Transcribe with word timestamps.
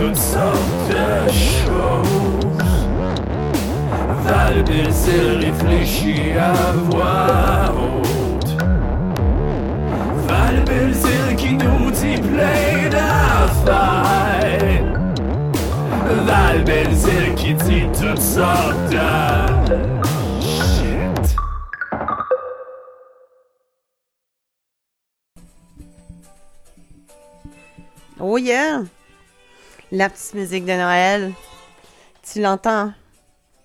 toutes 0.00 0.16
sortes 0.16 0.88
de 0.88 1.30
choses. 1.30 2.56
Val 4.24 4.64
Belzile 4.64 5.44
réfléchit 5.44 6.32
à 6.38 6.72
voix 6.72 7.74
haute. 7.76 8.56
Val 10.26 10.64
Belzile 10.64 11.36
qui 11.36 11.52
nous 11.52 11.90
dit 11.90 12.18
plein 12.18 12.88
d'affaires. 12.88 14.10
Qui 17.36 17.54
dit 17.54 17.86
toutes 17.98 18.20
sortes 18.20 18.90
de. 18.90 18.98
Oh 28.18 28.38
yeah! 28.38 28.82
La 29.92 30.08
petite 30.08 30.34
musique 30.34 30.64
de 30.66 30.72
Noël. 30.72 31.32
Tu 32.22 32.40
l'entends? 32.40 32.92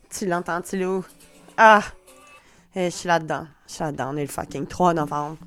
Tu 0.10 0.26
l'entends, 0.26 0.60
tu 0.60 0.76
l'où? 0.76 1.06
Ah! 1.56 1.84
Et 2.76 2.86
je 2.86 2.96
suis 2.96 3.08
là-dedans. 3.08 3.46
Je 3.68 3.74
suis 3.74 3.84
là-dedans. 3.84 4.10
On 4.12 4.18
est 4.18 4.24
le 4.24 4.28
fucking 4.28 4.66
3 4.66 4.96
novembre. 4.96 5.38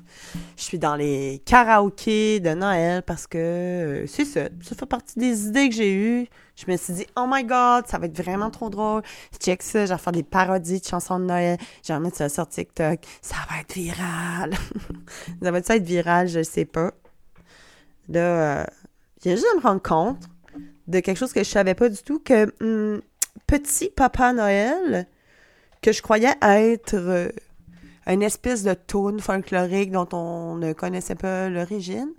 Je 0.55 0.63
suis 0.63 0.79
dans 0.79 0.95
les 0.95 1.41
karaokés 1.45 2.39
de 2.39 2.51
Noël 2.51 3.03
parce 3.03 3.27
que 3.27 3.37
euh, 3.37 4.07
c'est 4.07 4.23
ça. 4.23 4.45
Ça 4.61 4.73
fait 4.73 4.85
partie 4.85 5.19
des 5.19 5.47
idées 5.47 5.67
que 5.67 5.75
j'ai 5.75 5.93
eues. 5.93 6.27
Je 6.55 6.71
me 6.71 6.77
suis 6.77 6.93
dit, 6.93 7.05
oh 7.17 7.25
my 7.27 7.43
god, 7.43 7.85
ça 7.87 7.97
va 7.97 8.05
être 8.05 8.15
vraiment 8.15 8.49
trop 8.49 8.69
drôle. 8.69 9.01
Check 9.37 9.61
ça, 9.61 9.85
je 9.85 9.91
vais 9.91 9.99
faire 9.99 10.13
des 10.13 10.23
parodies 10.23 10.79
de 10.79 10.85
chansons 10.85 11.19
de 11.19 11.25
Noël. 11.25 11.57
Je 11.85 11.91
vais 11.91 11.99
mettre 11.99 12.15
ça 12.15 12.29
sur 12.29 12.47
TikTok. 12.47 13.01
Ça 13.21 13.35
va 13.49 13.59
être 13.59 13.73
viral. 13.73 14.53
ça 15.43 15.51
va 15.51 15.57
être 15.57 15.83
viral, 15.83 16.29
je 16.29 16.41
sais 16.41 16.63
pas. 16.63 16.93
Là, 18.07 18.19
euh, 18.21 18.65
je 19.17 19.23
viens 19.23 19.35
juste 19.35 19.47
de 19.53 19.57
me 19.57 19.61
rendre 19.61 19.81
compte 19.81 20.29
de 20.89 20.99
quelque 20.99 21.17
chose 21.17 21.33
que 21.33 21.43
je 21.43 21.49
savais 21.49 21.75
pas 21.75 21.87
du 21.87 22.01
tout, 22.01 22.19
que 22.19 22.51
hum, 22.61 23.01
petit 23.47 23.89
Papa 23.89 24.33
Noël, 24.33 25.07
que 25.81 25.91
je 25.91 26.01
croyais 26.01 26.33
être 26.41 26.95
euh, 26.95 27.29
une 28.07 28.23
espèce 28.23 28.63
de 28.63 28.73
tune 28.73 29.19
folklorique 29.19 29.91
dont 29.91 30.09
on 30.13 30.55
ne 30.55 30.73
connaissait 30.73 31.15
pas 31.15 31.47
l'origine, 31.47 32.11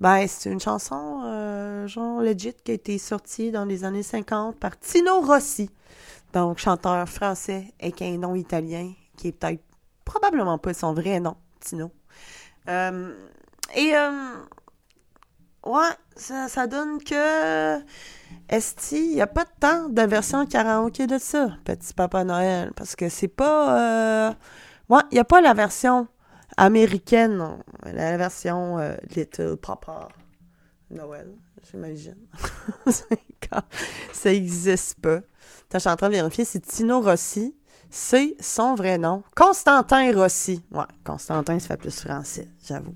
ben 0.00 0.26
c'est 0.26 0.50
une 0.50 0.60
chanson 0.60 1.22
euh, 1.24 1.86
genre 1.86 2.20
legit 2.20 2.54
qui 2.64 2.72
a 2.72 2.74
été 2.74 2.98
sortie 2.98 3.50
dans 3.52 3.64
les 3.64 3.84
années 3.84 4.02
50 4.02 4.56
par 4.56 4.78
Tino 4.78 5.20
Rossi, 5.20 5.70
donc 6.32 6.58
chanteur 6.58 7.08
français 7.08 7.72
avec 7.80 8.02
un 8.02 8.18
nom 8.18 8.34
italien 8.34 8.92
qui 9.16 9.28
est 9.28 9.32
peut-être 9.32 9.62
probablement 10.04 10.58
pas 10.58 10.74
son 10.74 10.92
vrai 10.92 11.20
nom, 11.20 11.36
Tino. 11.60 11.92
Euh, 12.68 13.14
et 13.74 13.94
euh, 13.94 14.34
Ouais, 15.68 15.90
ça, 16.18 16.66
donne 16.66 17.02
que. 17.02 17.78
Esti, 18.48 18.96
il 18.96 19.14
n'y 19.14 19.20
a 19.22 19.26
pas 19.26 19.44
tant 19.44 19.88
de 19.88 20.02
version 20.02 20.46
karaoké 20.46 21.06
de 21.06 21.18
ça, 21.18 21.50
Petit 21.64 21.94
Papa 21.94 22.24
Noël, 22.24 22.72
parce 22.76 22.96
que 22.96 23.08
c'est 23.08 23.28
pas. 23.28 23.78
Euh... 23.78 24.32
Ouais, 24.88 25.02
il 25.10 25.14
n'y 25.14 25.20
a 25.20 25.24
pas 25.24 25.40
la 25.40 25.54
version 25.54 26.08
américaine. 26.56 27.58
La 27.84 28.16
version 28.16 28.78
euh, 28.78 28.96
Little 29.14 29.56
Papa 29.56 30.08
Noël, 30.90 31.34
j'imagine. 31.70 32.16
ça 34.12 34.30
n'existe 34.30 35.00
pas. 35.00 35.20
Je 35.72 35.78
suis 35.78 35.88
en 35.90 35.96
train 35.96 36.08
de 36.08 36.14
vérifier, 36.14 36.44
c'est 36.44 36.60
Tino 36.60 37.00
Rossi. 37.00 37.54
C'est 37.90 38.36
son 38.40 38.74
vrai 38.74 38.98
nom. 38.98 39.22
Constantin 39.34 40.12
Rossi. 40.14 40.62
Ouais, 40.70 40.84
Constantin, 41.04 41.58
ça 41.58 41.68
fait 41.68 41.76
plus 41.78 42.00
français, 42.00 42.48
j'avoue. 42.66 42.94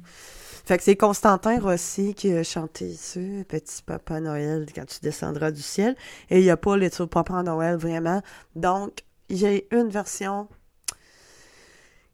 Fait 0.64 0.78
que 0.78 0.84
c'est 0.84 0.96
Constantin 0.96 1.58
Rossi 1.58 2.14
qui 2.14 2.32
a 2.32 2.44
chanté 2.44 2.92
ça, 2.94 3.20
Petit 3.48 3.82
Papa 3.82 4.20
Noël, 4.20 4.66
quand 4.72 4.86
tu 4.86 5.00
descendras 5.00 5.50
du 5.50 5.62
ciel. 5.62 5.96
Et 6.30 6.39
il 6.39 6.45
n'y 6.45 6.50
a 6.50 6.56
pas 6.56 6.77
Little 6.77 7.08
Papa 7.08 7.42
Noël, 7.42 7.77
vraiment. 7.77 8.23
Donc, 8.55 9.05
j'ai 9.28 9.67
une 9.74 9.89
version 9.89 10.48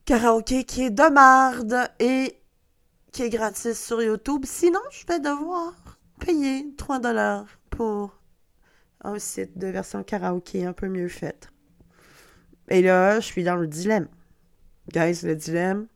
karaoké 0.06 0.64
qui 0.64 0.84
est 0.84 0.90
de 0.90 1.12
marde 1.12 1.90
et 1.98 2.40
qui 3.12 3.24
est 3.24 3.28
gratis 3.28 3.78
sur 3.78 4.00
YouTube. 4.00 4.44
Sinon, 4.46 4.80
je 4.90 5.04
vais 5.06 5.20
devoir 5.20 5.74
payer 6.18 6.74
3 6.76 7.00
dollars 7.00 7.46
pour 7.68 8.18
un 9.02 9.18
site 9.18 9.58
de 9.58 9.66
version 9.66 10.02
karaoké 10.02 10.64
un 10.64 10.72
peu 10.72 10.88
mieux 10.88 11.08
faite. 11.08 11.50
Et 12.70 12.80
là, 12.80 13.20
je 13.20 13.26
suis 13.26 13.44
dans 13.44 13.56
le 13.56 13.66
dilemme. 13.66 14.08
Guys, 14.92 15.20
le 15.22 15.36
dilemme. 15.36 15.86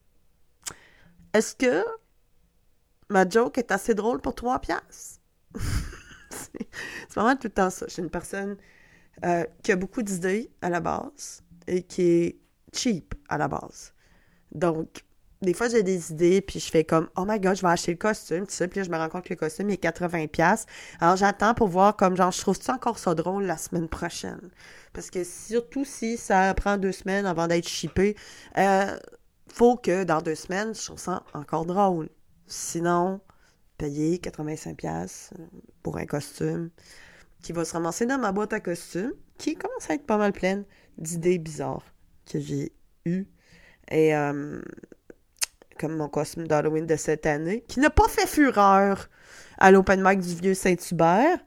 Est-ce 1.32 1.56
que 1.56 1.82
ma 3.12 3.28
joke 3.28 3.58
est 3.58 3.70
assez 3.70 3.94
drôle 3.94 4.20
pour 4.20 4.34
3 4.34 4.58
piastres? 4.60 5.20
c'est 6.30 7.14
vraiment 7.14 7.36
tout 7.36 7.48
le 7.48 7.50
temps 7.50 7.70
ça. 7.70 7.86
Je 7.88 7.94
suis 7.94 8.02
une 8.02 8.10
personne 8.10 8.56
euh, 9.24 9.44
qui 9.62 9.72
a 9.72 9.76
beaucoup 9.76 10.02
d'idées 10.02 10.50
à 10.62 10.70
la 10.70 10.80
base 10.80 11.42
et 11.66 11.82
qui 11.82 12.02
est 12.02 12.38
cheap 12.72 13.14
à 13.28 13.38
la 13.38 13.48
base. 13.48 13.92
Donc, 14.52 15.04
des 15.42 15.54
fois, 15.54 15.68
j'ai 15.68 15.82
des 15.82 16.12
idées, 16.12 16.40
puis 16.40 16.60
je 16.60 16.70
fais 16.70 16.84
comme, 16.84 17.08
oh 17.16 17.24
my 17.26 17.40
god, 17.40 17.56
je 17.56 17.62
vais 17.62 17.68
acheter 17.68 17.92
le 17.92 17.98
costume, 17.98 18.46
tout 18.46 18.52
ça, 18.52 18.68
puis 18.68 18.78
là, 18.78 18.84
je 18.84 18.90
me 18.90 18.96
rends 18.96 19.08
compte 19.08 19.24
que 19.24 19.32
le 19.32 19.38
costume 19.38 19.70
est 19.70 19.82
80$. 19.82 20.66
Alors, 21.00 21.16
j'attends 21.16 21.54
pour 21.54 21.68
voir, 21.68 21.96
comme, 21.96 22.16
genre, 22.16 22.30
je 22.30 22.40
trouve 22.40 22.60
ça 22.60 22.74
encore 22.74 22.98
ça 22.98 23.14
drôle 23.14 23.44
la 23.44 23.56
semaine 23.56 23.88
prochaine? 23.88 24.50
Parce 24.92 25.10
que 25.10 25.24
surtout 25.24 25.84
si 25.84 26.16
ça 26.16 26.54
prend 26.54 26.76
deux 26.76 26.92
semaines 26.92 27.26
avant 27.26 27.48
d'être 27.48 27.68
shippé, 27.68 28.16
euh, 28.56 28.96
faut 29.52 29.76
que 29.76 30.04
dans 30.04 30.22
deux 30.22 30.36
semaines, 30.36 30.74
je 30.74 30.84
trouve 30.84 30.98
ça 30.98 31.24
encore 31.34 31.66
drôle. 31.66 32.08
Sinon, 32.46 33.20
payer 33.78 34.18
85$ 34.18 35.30
pour 35.82 35.96
un 35.96 36.06
costume 36.06 36.70
qui 37.42 37.52
va 37.52 37.64
se 37.64 37.72
ramasser 37.72 38.06
dans 38.06 38.18
ma 38.18 38.32
boîte 38.32 38.52
à 38.52 38.60
costumes, 38.60 39.12
qui 39.38 39.56
commence 39.56 39.90
à 39.90 39.94
être 39.94 40.06
pas 40.06 40.16
mal 40.16 40.32
pleine 40.32 40.64
d'idées 40.98 41.38
bizarres 41.38 41.84
que 42.30 42.38
j'ai 42.38 42.72
eues. 43.04 43.26
Et 43.90 44.14
euh, 44.14 44.60
comme 45.78 45.96
mon 45.96 46.08
costume 46.08 46.46
d'Halloween 46.46 46.86
de 46.86 46.96
cette 46.96 47.26
année, 47.26 47.64
qui 47.66 47.80
n'a 47.80 47.90
pas 47.90 48.08
fait 48.08 48.26
fureur 48.26 49.08
à 49.58 49.70
l'Open 49.70 50.00
Mic 50.02 50.20
du 50.20 50.34
Vieux 50.34 50.54
Saint-Hubert, 50.54 51.38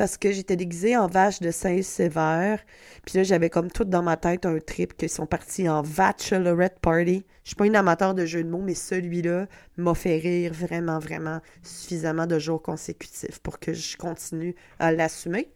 parce 0.00 0.16
que 0.16 0.32
j'étais 0.32 0.56
déguisée 0.56 0.96
en 0.96 1.08
vache 1.08 1.40
de 1.40 1.50
Saint-Sévère. 1.50 2.64
Puis 3.04 3.18
là, 3.18 3.22
j'avais 3.22 3.50
comme 3.50 3.70
tout 3.70 3.84
dans 3.84 4.02
ma 4.02 4.16
tête 4.16 4.46
un 4.46 4.58
trip 4.58 4.96
qu'ils 4.96 5.10
sont 5.10 5.26
partis 5.26 5.68
en 5.68 5.82
Bachelorette 5.82 6.78
Party. 6.80 7.26
Je 7.44 7.50
suis 7.50 7.54
pas 7.54 7.66
une 7.66 7.76
amateur 7.76 8.14
de 8.14 8.24
jeux 8.24 8.42
de 8.42 8.48
mots, 8.48 8.62
mais 8.62 8.72
celui-là 8.72 9.46
m'a 9.76 9.94
fait 9.94 10.16
rire 10.16 10.54
vraiment, 10.54 10.98
vraiment 11.00 11.42
suffisamment 11.62 12.26
de 12.26 12.38
jours 12.38 12.62
consécutifs 12.62 13.40
pour 13.40 13.58
que 13.58 13.74
je 13.74 13.98
continue 13.98 14.54
à 14.78 14.90
l'assumer. 14.90 15.52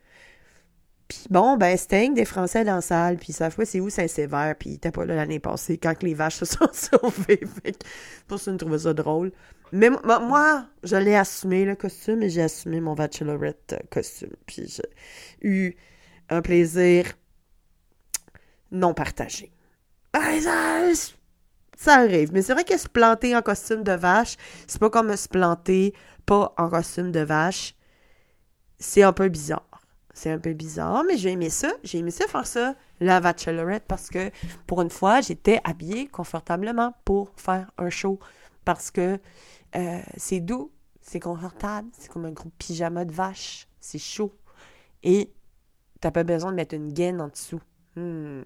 Puis 1.09 1.25
bon, 1.31 1.56
ben, 1.56 1.76
c'était 1.76 2.09
des 2.09 2.25
Français 2.25 2.65
dans 2.65 2.76
la 2.76 2.81
salle, 2.81 3.19
puis 3.19 3.32
ça 3.32 3.50
fois 3.50 3.66
c'est 3.66 3.81
où 3.81 3.91
Saint-Sévère, 3.91 4.54
puis 4.59 4.70
il 4.70 4.75
était 4.75 4.91
pas 4.91 5.04
là 5.04 5.15
l'année 5.15 5.38
passée 5.38 5.76
quand 5.78 6.03
les 6.03 6.15
vaches 6.15 6.37
se 6.37 6.44
sont 6.47 6.69
sauvées. 6.72 7.41
Fait 7.62 7.84
pour 8.26 8.38
ça, 8.41 8.53
je 8.53 8.56
trouvais 8.56 8.78
ça 8.78 8.94
drôle. 8.94 9.32
Mais 9.72 9.91
mo- 9.91 10.00
moi, 10.20 10.66
je 10.82 10.97
l'ai 10.97 11.15
assumé, 11.16 11.65
le 11.66 11.76
costume, 11.76 12.22
et 12.22 12.31
j'ai 12.31 12.42
assumé 12.42 12.81
mon 12.81 12.94
bachelorette 12.94 13.75
euh, 13.75 13.84
costume. 13.91 14.32
Puis 14.47 14.66
j'ai 14.69 14.82
eu 15.48 15.76
un 16.31 16.42
plaisir 16.42 17.06
non 18.71 18.94
partagé. 18.94 19.50
Ça 21.76 21.94
arrive. 21.98 22.32
Mais 22.32 22.42
c'est 22.42 22.53
vrai 22.53 22.65
que 22.65 22.76
se 22.76 22.88
planter 22.88 23.36
en 23.36 23.42
costume 23.42 23.82
de 23.84 23.92
vache, 23.92 24.36
c'est 24.66 24.81
pas 24.81 24.91
comme 24.91 25.15
se 25.16 25.28
planter 25.28 25.94
pas 26.26 26.54
en 26.56 26.69
costume 26.71 27.12
de 27.12 27.21
vache. 27.21 27.75
C'est 28.78 29.03
un 29.03 29.12
peu 29.12 29.28
bizarre. 29.28 29.74
C'est 30.15 30.31
un 30.31 30.39
peu 30.39 30.53
bizarre, 30.53 31.03
mais 31.07 31.17
j'ai 31.17 31.33
aimé 31.33 31.51
ça. 31.51 31.73
J'ai 31.83 31.99
aimé 31.99 32.13
ça 32.13 32.29
faire 32.29 32.47
ça, 32.47 32.77
la 33.01 33.21
bachelorette, 33.21 33.85
parce 33.87 34.09
que 34.09 34.31
pour 34.67 34.81
une 34.81 34.91
fois, 34.91 35.21
j'étais 35.21 35.61
habillée 35.65 36.07
confortablement 36.07 36.95
pour 37.05 37.33
faire 37.37 37.71
un 37.79 37.91
show. 37.91 38.21
Parce 38.65 38.93
que 38.93 39.19
euh, 39.75 40.01
c'est 40.16 40.41
doux, 40.41 40.71
c'est 41.03 41.19
confortable, 41.19 41.89
c'est 41.99 42.09
comme 42.09 42.25
un 42.27 42.31
gros 42.31 42.51
pyjama 42.59 43.05
de 43.05 43.13
vache, 43.13 43.66
c'est 43.81 43.99
chaud. 43.99 44.33
Et 45.03 45.33
t'as 46.01 46.13
pas 46.13 46.25
besoin 46.25 46.53
de 46.53 46.57
mettre 46.57 46.77
une 46.77 46.93
gaine 46.93 47.21
en 47.21 47.28
dessous. 47.28 47.60
Hmm. 47.97 48.43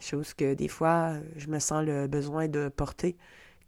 Chose 0.00 0.34
que 0.34 0.54
des 0.54 0.68
fois, 0.68 1.14
je 1.36 1.46
me 1.46 1.60
sens 1.60 1.84
le 1.84 2.08
besoin 2.08 2.48
de 2.48 2.68
porter 2.68 3.16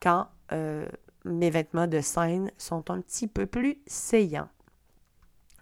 quand 0.03 0.29
euh, 0.53 0.87
mes 1.25 1.51
vêtements 1.51 1.87
de 1.87 2.01
scène 2.01 2.51
sont 2.59 2.91
un 2.91 3.01
petit 3.01 3.29
peu 3.29 3.47
plus 3.47 3.79
saillants 3.87 4.49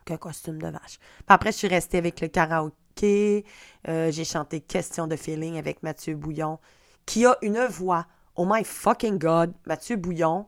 qu'un 0.04 0.16
costume 0.16 0.60
de 0.60 0.68
vache. 0.68 0.98
Puis 0.98 1.24
après, 1.28 1.52
je 1.52 1.58
suis 1.58 1.68
restée 1.68 1.98
avec 1.98 2.20
le 2.20 2.28
karaoké. 2.28 3.44
Euh, 3.88 4.10
j'ai 4.10 4.24
chanté 4.24 4.60
Question 4.60 5.06
de 5.06 5.16
feeling 5.16 5.58
avec 5.58 5.82
Mathieu 5.82 6.14
Bouillon, 6.14 6.58
qui 7.06 7.26
a 7.26 7.36
une 7.42 7.64
voix. 7.66 8.06
Oh 8.36 8.46
my 8.48 8.64
fucking 8.64 9.18
god! 9.18 9.52
Mathieu 9.66 9.96
Bouillon, 9.96 10.46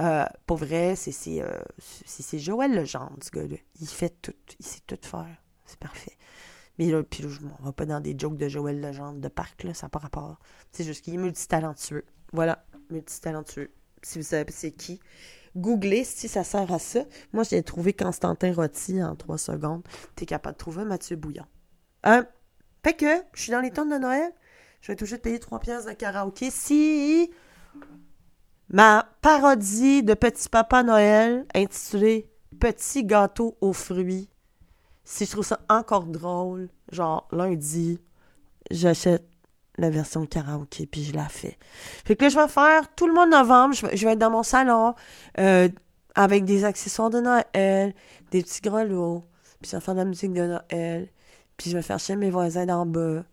euh, 0.00 0.24
pour 0.46 0.56
vrai, 0.56 0.92
euh, 0.92 1.62
c'est- 1.78 2.38
Joël 2.38 2.74
Legendre, 2.74 3.18
ce 3.22 3.30
gars-là. 3.30 3.56
Il 3.80 3.86
fait 3.88 4.14
tout. 4.22 4.34
Il 4.58 4.66
sait 4.66 4.80
tout 4.86 4.98
faire. 5.02 5.36
C'est 5.66 5.78
parfait. 5.78 6.16
Mais 6.78 6.86
là, 6.86 7.02
puis 7.02 7.24
m'en 7.24 7.66
vais 7.66 7.72
pas 7.72 7.84
dans 7.86 8.00
des 8.00 8.14
jokes 8.18 8.38
de 8.38 8.48
Joël 8.48 8.80
Legendre 8.80 9.20
de 9.20 9.28
parc, 9.28 9.62
là, 9.64 9.74
ça 9.74 9.86
n'a 9.86 9.90
pas 9.90 9.98
rapport. 9.98 10.38
C'est 10.70 10.84
juste 10.84 11.04
qu'il 11.04 11.14
est 11.14 11.18
multitalentueux. 11.18 12.04
Voilà, 12.32 12.64
multitalentueux. 12.90 13.70
Si 14.02 14.18
vous 14.18 14.24
savez 14.24 14.50
c'est 14.50 14.72
qui, 14.72 14.98
googler 15.56 16.04
si 16.04 16.28
ça 16.28 16.44
sert 16.44 16.72
à 16.72 16.78
ça. 16.78 17.00
Moi, 17.32 17.44
j'ai 17.44 17.62
trouvé 17.62 17.92
Constantin 17.92 18.52
Rotti 18.52 19.02
en 19.02 19.16
trois 19.16 19.38
secondes. 19.38 19.82
T'es 20.16 20.26
capable 20.26 20.54
de 20.54 20.58
trouver 20.58 20.84
Mathieu 20.84 21.16
Bouillon. 21.16 21.46
Euh, 22.06 22.22
fait 22.84 22.94
que, 22.94 23.22
je 23.34 23.42
suis 23.42 23.52
dans 23.52 23.60
les 23.60 23.70
temps 23.70 23.86
de 23.86 23.96
Noël. 23.96 24.32
Je 24.80 24.88
vais 24.88 24.96
toujours 24.96 25.20
payer 25.20 25.38
trois 25.38 25.60
pièces 25.60 25.84
de 25.84 25.92
karaoké 25.92 26.50
si 26.50 27.30
ma 28.68 29.08
parodie 29.20 30.02
de 30.02 30.14
Petit 30.14 30.48
Papa 30.48 30.82
Noël 30.82 31.46
intitulée 31.54 32.28
Petit 32.58 33.04
gâteau 33.04 33.56
aux 33.60 33.72
fruits. 33.72 34.28
Si 35.04 35.24
je 35.24 35.30
trouve 35.32 35.44
ça 35.44 35.60
encore 35.68 36.04
drôle, 36.04 36.68
genre 36.90 37.26
lundi, 37.32 38.00
j'achète 38.70 39.31
la 39.78 39.90
version 39.90 40.26
karaoké, 40.26 40.86
puis 40.86 41.04
je 41.04 41.12
la 41.14 41.28
fais. 41.28 41.58
Fait 42.04 42.16
que 42.16 42.24
là, 42.24 42.28
je 42.28 42.38
vais 42.38 42.48
faire 42.48 42.94
tout 42.94 43.06
le 43.06 43.14
mois 43.14 43.26
de 43.26 43.30
novembre, 43.30 43.74
je 43.74 43.86
vais, 43.86 44.12
être 44.12 44.18
dans 44.18 44.30
mon 44.30 44.42
salon, 44.42 44.94
euh, 45.38 45.68
avec 46.14 46.44
des 46.44 46.64
accessoires 46.64 47.10
de 47.10 47.20
Noël, 47.20 47.94
des 48.30 48.42
petits 48.42 48.60
grelots, 48.60 49.24
puis 49.60 49.70
je 49.70 49.76
vais 49.76 49.80
faire 49.80 49.94
de 49.94 50.00
la 50.00 50.04
musique 50.04 50.32
de 50.32 50.46
Noël, 50.46 51.08
puis 51.56 51.70
je 51.70 51.76
vais 51.76 51.82
faire 51.82 51.98
chez 51.98 52.16
mes 52.16 52.30
voisins 52.30 52.66
d'en 52.66 52.84
bas, 52.84 53.24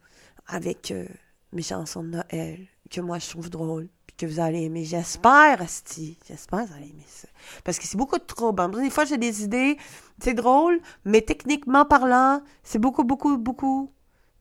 avec 0.47 0.91
euh, 0.91 1.05
mes 1.51 1.61
chansons 1.61 2.03
de 2.03 2.09
Noël, 2.09 2.59
que 2.89 3.01
moi 3.01 3.19
je 3.19 3.29
trouve 3.29 3.49
drôles, 3.49 3.89
puis 4.07 4.15
que 4.15 4.25
vous 4.25 4.39
allez 4.39 4.63
aimer. 4.63 4.85
J'espère, 4.85 5.61
Asti, 5.61 6.17
j'espère 6.27 6.63
que 6.63 6.69
vous 6.69 6.73
allez 6.75 6.89
aimer 6.89 7.05
ça. 7.07 7.27
Parce 7.63 7.77
que 7.77 7.85
c'est 7.85 7.97
beaucoup 7.97 8.17
de 8.17 8.23
trouble. 8.23 8.81
Des 8.81 8.89
fois, 8.89 9.05
j'ai 9.05 9.17
des 9.17 9.43
idées, 9.43 9.77
c'est 10.21 10.33
drôle, 10.33 10.79
mais 11.05 11.21
techniquement 11.21 11.85
parlant, 11.85 12.41
c'est 12.63 12.79
beaucoup, 12.79 13.03
beaucoup, 13.03 13.37
beaucoup 13.37 13.91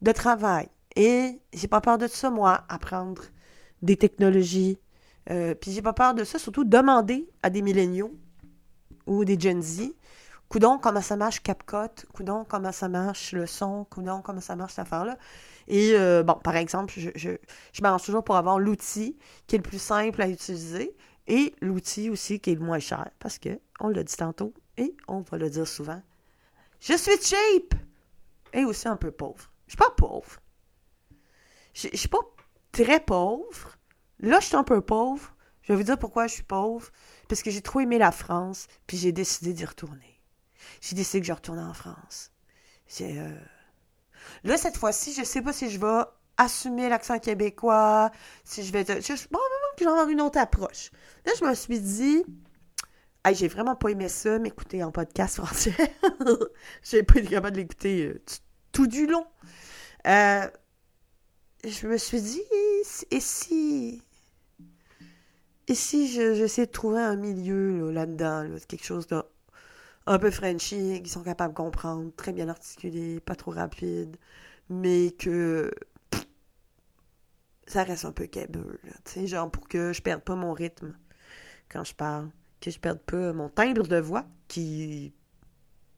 de 0.01 0.13
travail. 0.13 0.69
Et 0.99 1.41
j'ai 1.53 1.69
pas 1.69 1.81
peur 1.81 1.97
de 1.97 2.09
ça, 2.09 2.29
moi, 2.29 2.65
apprendre 2.69 3.23
des 3.83 3.97
technologies. 3.97 4.81
Euh, 5.31 5.55
puis 5.55 5.71
j'ai 5.71 5.81
pas 5.81 5.93
peur 5.93 6.13
de 6.13 6.25
ça, 6.25 6.41
surtout 6.41 6.65
demander 6.65 7.31
à 7.45 7.51
des 7.51 7.63
milléniaux 7.63 8.13
ou 9.07 9.25
des 9.25 9.39
Gen 9.39 9.63
Z, 9.63 9.93
coudon, 10.49 10.77
comment 10.79 11.01
ça 11.01 11.15
marche 11.15 11.41
CapCut, 11.41 12.05
coudon, 12.13 12.45
comment 12.45 12.73
ça 12.73 12.89
marche 12.89 13.31
le 13.31 13.47
son, 13.47 13.85
coudon, 13.85 14.23
comment 14.23 14.41
ça 14.41 14.57
marche 14.57 14.73
cette 14.73 14.87
affaire-là. 14.87 15.17
Et 15.69 15.93
euh, 15.93 16.25
bon, 16.25 16.35
par 16.35 16.57
exemple, 16.57 16.93
je, 16.97 17.11
je, 17.15 17.31
je 17.73 17.83
m'arrange 17.83 18.03
toujours 18.03 18.25
pour 18.25 18.37
avoir 18.37 18.59
l'outil 18.59 19.17
qui 19.47 19.55
est 19.55 19.59
le 19.59 19.63
plus 19.63 19.81
simple 19.81 20.21
à 20.21 20.29
utiliser 20.29 20.97
et 21.29 21.55
l'outil 21.61 22.11
aussi 22.11 22.41
qui 22.41 22.51
est 22.51 22.55
le 22.55 22.65
moins 22.65 22.81
cher, 22.81 23.09
parce 23.21 23.39
que, 23.39 23.61
on 23.79 23.89
l'a 23.89 24.03
dit 24.03 24.17
tantôt, 24.17 24.53
et 24.77 24.97
on 25.07 25.21
va 25.21 25.39
le 25.39 25.49
dire 25.49 25.69
souvent, 25.69 26.03
je 26.81 26.95
suis 26.95 27.21
cheap! 27.23 27.75
Et 28.53 28.65
aussi 28.65 28.89
un 28.89 28.97
peu 28.97 29.13
pauvre. 29.13 29.53
Je 29.67 29.73
suis 29.73 29.77
pas 29.77 29.91
pauvre. 29.97 30.41
Je, 31.79 31.97
suis 31.97 32.09
pas 32.09 32.19
très 32.73 32.99
pauvre. 32.99 33.77
Là, 34.19 34.41
je 34.41 34.47
suis 34.47 34.57
un 34.57 34.65
peu 34.65 34.81
pauvre. 34.81 35.35
Je 35.63 35.73
vais 35.73 35.77
vous 35.77 35.85
dire 35.85 35.99
pourquoi 35.99 36.27
je 36.27 36.35
suis 36.35 36.43
pauvre. 36.43 36.91
Parce 37.29 37.43
que 37.43 37.51
j'ai 37.51 37.63
trop 37.63 37.81
aimé 37.81 37.99
la 37.99 38.11
France, 38.11 38.67
puis 38.87 38.97
j'ai 38.97 39.13
décidé 39.13 39.53
d'y 39.53 39.65
retourner. 39.65 40.21
J'ai 40.81 40.97
décidé 40.97 41.21
que 41.21 41.27
je 41.27 41.33
retournais 41.33 41.63
en 41.63 41.75
France. 41.75 42.33
Euh, 43.01 43.39
là, 44.45 44.57
cette 44.57 44.77
fois-ci, 44.77 45.13
je 45.13 45.23
sais 45.23 45.43
pas 45.43 45.53
si 45.53 45.71
je 45.71 45.79
vais 45.79 46.03
assumer 46.37 46.89
l'accent 46.89 47.19
québécois, 47.19 48.11
si 48.45 48.65
je 48.65 48.73
vais... 48.73 48.85
Je... 48.85 49.29
Bon, 49.31 49.39
je 49.79 49.85
vais 49.85 49.91
avoir 49.91 50.09
une 50.09 50.21
autre 50.21 50.39
approche. 50.39 50.91
Là, 51.27 51.33
je 51.39 51.45
me 51.45 51.55
suis 51.55 51.81
dit... 51.81 52.25
j'ai 53.33 53.49
vraiment 53.49 53.77
pas 53.77 53.91
aimé 53.91 54.09
ça, 54.09 54.39
m'écouter 54.39 54.83
en 54.83 54.91
podcast 54.91 55.37
français. 55.37 55.75
j'ai 56.83 57.05
pas 57.05 57.21
été 57.21 57.29
capable 57.29 57.55
de 57.55 57.61
l'écouter 57.61 58.07
euh, 58.07 58.23
tout 58.73 58.87
du 58.89 59.07
long. 59.07 59.27
Euh, 60.07 60.49
je 61.65 61.87
me 61.87 61.97
suis 61.97 62.21
dit, 62.21 62.43
et 63.11 63.21
si. 63.21 64.03
Et 65.67 65.75
si 65.75 66.09
j'essaie 66.09 66.67
de 66.67 66.71
trouver 66.71 67.01
un 67.01 67.17
milieu 67.17 67.91
là-dedans, 67.91 68.47
quelque 68.69 68.85
chose 68.85 69.07
de 69.07 69.23
un 70.07 70.19
peu 70.19 70.31
Frenchy, 70.31 71.03
qui 71.03 71.11
sont 71.11 71.23
capables 71.23 71.53
de 71.53 71.57
comprendre, 71.59 72.11
très 72.17 72.33
bien 72.33 72.49
articulé, 72.49 73.21
pas 73.21 73.35
trop 73.35 73.51
rapide, 73.51 74.17
mais 74.71 75.11
que 75.11 75.71
ça 77.67 77.83
reste 77.83 78.07
un 78.07 78.13
peu 78.13 78.27
cabeux, 78.27 78.81
tu 79.05 79.13
sais, 79.13 79.27
genre 79.27 79.51
pour 79.51 79.69
que 79.69 79.93
je 79.93 80.01
perde 80.01 80.23
pas 80.23 80.35
mon 80.35 80.55
rythme 80.55 80.97
quand 81.69 81.85
je 81.85 81.95
parle, 81.95 82.31
que 82.63 82.71
je 82.71 82.79
perde 82.79 83.01
pas 83.01 83.35
mon 83.35 83.51
timbre 83.51 83.87
de 83.87 83.99
voix 83.99 84.25
qui, 84.49 85.13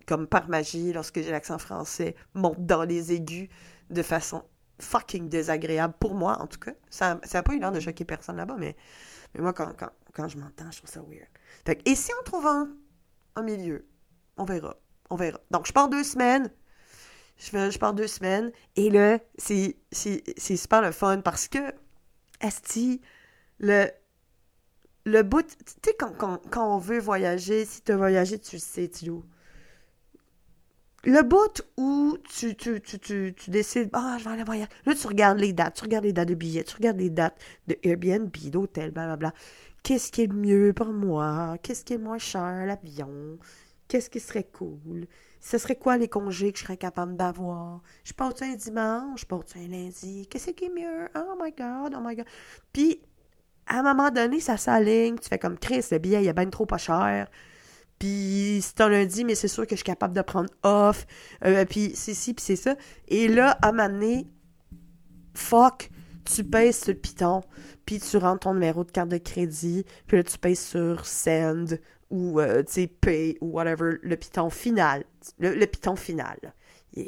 comme 0.07 0.27
par 0.27 0.49
magie, 0.49 0.93
lorsque 0.93 1.21
j'ai 1.23 1.31
l'accent 1.31 1.59
français, 1.59 2.17
monte 2.35 2.67
dans 2.67 2.83
les 2.83 3.13
aigus 3.13 3.49
de 3.91 4.03
façon 4.03 4.43
fucking 4.81 5.29
désagréable 5.29 5.95
pour 5.99 6.15
moi, 6.15 6.41
en 6.41 6.47
tout 6.47 6.59
cas. 6.59 6.73
Ça 6.91 7.21
n'a 7.33 7.43
pas 7.43 7.55
eu 7.55 7.59
l'air 7.59 7.73
de 7.73 7.81
choquer 7.81 8.05
personne 8.05 8.37
là-bas, 8.37 8.57
mais, 8.59 8.77
moi, 9.39 9.53
quand, 9.53 9.73
quand, 10.13 10.29
je 10.29 10.39
m'entends, 10.39 10.71
je 10.71 10.79
trouve 10.79 10.91
ça 10.91 11.01
weird. 11.01 11.29
Fait 11.65 11.81
et 11.87 11.95
si 11.95 12.11
on 12.21 12.25
trouve 12.25 12.47
un, 12.47 12.69
milieu, 13.43 13.87
on 14.37 14.45
verra. 14.45 14.77
On 15.09 15.17
verra. 15.17 15.41
Donc, 15.51 15.67
je 15.67 15.73
pars 15.73 15.89
deux 15.89 16.05
semaines. 16.05 16.51
Je, 17.39 17.79
pars 17.79 17.95
deux 17.95 18.07
semaines. 18.07 18.53
Et 18.77 18.91
là, 18.91 19.19
c'est 19.39 19.77
super 20.39 20.83
le 20.83 20.93
fun 20.93 21.21
parce 21.21 21.49
que, 21.49 21.73
Esti, 22.41 23.01
le, 23.59 23.87
le 25.05 25.23
bout. 25.23 25.47
Tu 25.47 25.75
sais, 25.85 25.97
quand, 25.99 26.41
on 26.57 26.79
veut 26.79 26.99
voyager, 26.99 27.65
si 27.65 27.83
tu 27.83 27.93
as 27.93 27.97
voyagé, 27.97 28.39
tu 28.39 28.57
le 28.57 28.61
sais, 28.61 28.89
tu 28.89 29.11
le 31.05 31.23
bout 31.23 31.63
où 31.77 32.19
tu, 32.29 32.55
tu, 32.55 32.81
tu, 32.81 32.99
tu, 32.99 33.35
tu 33.35 33.51
décides, 33.51 33.91
ah, 33.93 34.17
je 34.19 34.25
vais 34.25 34.31
aller 34.31 34.45
voyager. 34.45 34.69
Là, 34.85 34.95
tu 34.95 35.07
regardes 35.07 35.39
les 35.39 35.53
dates, 35.53 35.75
tu 35.75 35.85
regardes 35.85 36.05
les 36.05 36.13
dates 36.13 36.29
de 36.29 36.35
billets, 36.35 36.65
tu 36.65 36.77
regardes 36.77 36.99
les 36.99 37.11
dates 37.11 37.41
de 37.69 37.77
Airbnb, 37.83 38.31
d'hôtel, 38.31 38.91
blablabla. 38.91 39.33
Qu'est-ce 39.83 40.13
qui 40.13 40.23
est 40.23 40.33
mieux 40.33 40.73
pour 40.75 40.93
moi? 40.93 41.57
Qu'est-ce 41.63 41.85
qui 41.85 41.95
est 41.95 41.99
moins 41.99 42.19
cher, 42.19 42.67
l'avion? 42.67 43.39
Qu'est-ce 43.89 44.11
qui 44.11 44.21
serait 44.21 44.45
cool? 44.45 45.07
Ce 45.41 45.57
serait 45.57 45.77
quoi 45.77 45.97
les 45.97 46.07
congés 46.07 46.53
que 46.53 46.59
je 46.59 46.65
serais 46.65 46.77
capable 46.77 47.17
d'avoir? 47.17 47.81
Je 48.05 48.13
porte 48.13 48.43
un 48.43 48.55
dimanche, 48.55 49.23
je 49.23 49.27
porte 49.27 49.55
un 49.57 49.67
lundi? 49.67 50.27
Qu'est-ce 50.29 50.51
qui 50.51 50.67
est 50.67 50.69
mieux? 50.69 51.09
Oh 51.17 51.35
my 51.43 51.51
God, 51.51 51.95
oh 51.97 52.03
my 52.05 52.15
God. 52.15 52.27
Puis, 52.75 53.01
à 53.67 53.79
un 53.79 53.83
moment 53.83 54.11
donné, 54.11 54.39
ça 54.39 54.59
s'aligne. 54.59 55.19
Tu 55.19 55.29
fais 55.29 55.39
comme 55.39 55.59
Chris, 55.59 55.87
le 55.91 55.99
billet, 55.99 56.23
il 56.23 56.29
est 56.29 56.33
bien 56.35 56.51
trop 56.51 56.67
pas 56.67 56.77
cher. 56.77 57.29
Puis 58.01 58.61
c'est 58.63 58.81
un 58.81 58.89
lundi, 58.89 59.25
mais 59.25 59.35
c'est 59.35 59.47
sûr 59.47 59.65
que 59.67 59.73
je 59.73 59.77
suis 59.77 59.85
capable 59.85 60.15
de 60.15 60.23
prendre 60.23 60.49
off. 60.63 61.07
Euh, 61.45 61.65
puis 61.67 61.93
c'est 61.95 62.15
ci, 62.15 62.33
puis 62.33 62.43
c'est 62.43 62.57
ça. 62.57 62.75
Et 63.07 63.29
là, 63.29 63.59
à 63.61 63.73
m'amener, 63.73 64.27
fuck, 65.35 65.91
tu 66.25 66.43
payes 66.43 66.73
sur 66.73 66.89
le 66.89 66.99
piton, 66.99 67.43
puis 67.85 68.01
tu 68.01 68.17
rentres 68.17 68.41
ton 68.41 68.55
numéro 68.55 68.85
de 68.85 68.91
carte 68.91 69.11
de 69.11 69.19
crédit, 69.19 69.85
puis 70.07 70.17
là, 70.17 70.25
tu 70.25 70.39
payes 70.39 70.57
sur 70.57 71.05
Send 71.05 71.79
ou, 72.09 72.41
euh, 72.41 72.63
tu 72.63 72.73
sais, 72.73 72.87
Pay 72.87 73.37
ou 73.43 73.53
whatever, 73.53 73.99
le 74.03 74.17
piton 74.17 74.49
final. 74.49 75.05
Le, 75.39 75.55
le 75.55 75.97
final. 75.97 76.39
je 76.97 77.03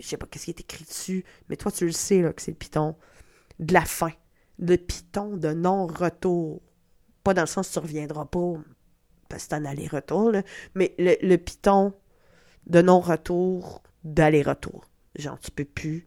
sais 0.00 0.16
pas 0.16 0.26
qu'est-ce 0.26 0.46
qui 0.46 0.50
est 0.50 0.60
écrit 0.60 0.84
dessus, 0.84 1.24
mais 1.48 1.56
toi, 1.56 1.70
tu 1.70 1.86
le 1.86 1.92
sais, 1.92 2.20
là, 2.20 2.32
que 2.32 2.42
c'est 2.42 2.50
le 2.50 2.56
piton 2.56 2.96
de 3.60 3.72
la 3.72 3.84
fin. 3.84 4.10
Le 4.58 4.76
piton 4.76 5.36
de 5.36 5.52
non-retour. 5.52 6.62
Pas 7.22 7.32
dans 7.32 7.42
le 7.42 7.46
sens 7.46 7.70
tu 7.70 7.78
reviendras 7.78 8.24
pas, 8.24 8.54
c'est 9.38 9.52
un 9.52 9.64
aller-retour, 9.64 10.32
mais 10.74 10.94
le, 10.98 11.36
piton 11.36 11.92
de 12.66 12.82
non-retour, 12.82 13.82
d'aller-retour. 14.04 14.88
Genre, 15.16 15.38
tu 15.38 15.50
peux 15.50 15.64
plus 15.64 16.06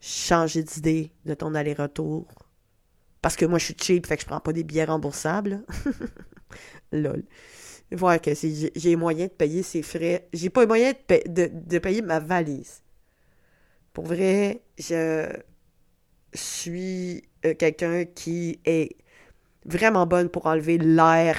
changer 0.00 0.62
d'idée 0.62 1.12
de 1.24 1.34
ton 1.34 1.54
aller-retour. 1.54 2.26
Parce 3.22 3.36
que 3.36 3.44
moi, 3.44 3.58
je 3.58 3.66
suis 3.66 3.76
cheap, 3.78 4.06
fait 4.06 4.16
que 4.16 4.22
je 4.22 4.26
prends 4.26 4.40
pas 4.40 4.52
des 4.52 4.64
billets 4.64 4.84
remboursables. 4.84 5.64
Lol. 6.92 7.24
Voir 7.92 8.20
que 8.20 8.30
j'ai 8.34 8.96
moyen 8.96 9.26
de 9.26 9.32
payer 9.32 9.62
ses 9.62 9.82
frais. 9.82 10.28
J'ai 10.32 10.48
pas 10.48 10.64
moyen 10.64 10.92
de, 10.92 11.50
de, 11.52 11.78
payer 11.78 12.02
ma 12.02 12.20
valise. 12.20 12.82
Pour 13.92 14.06
vrai, 14.06 14.62
je 14.78 15.28
suis 16.32 17.24
euh, 17.44 17.54
quelqu'un 17.54 18.04
qui 18.04 18.60
est 18.64 18.96
vraiment 19.64 20.06
bonne 20.06 20.28
pour 20.28 20.46
enlever 20.46 20.78
l'air 20.78 21.36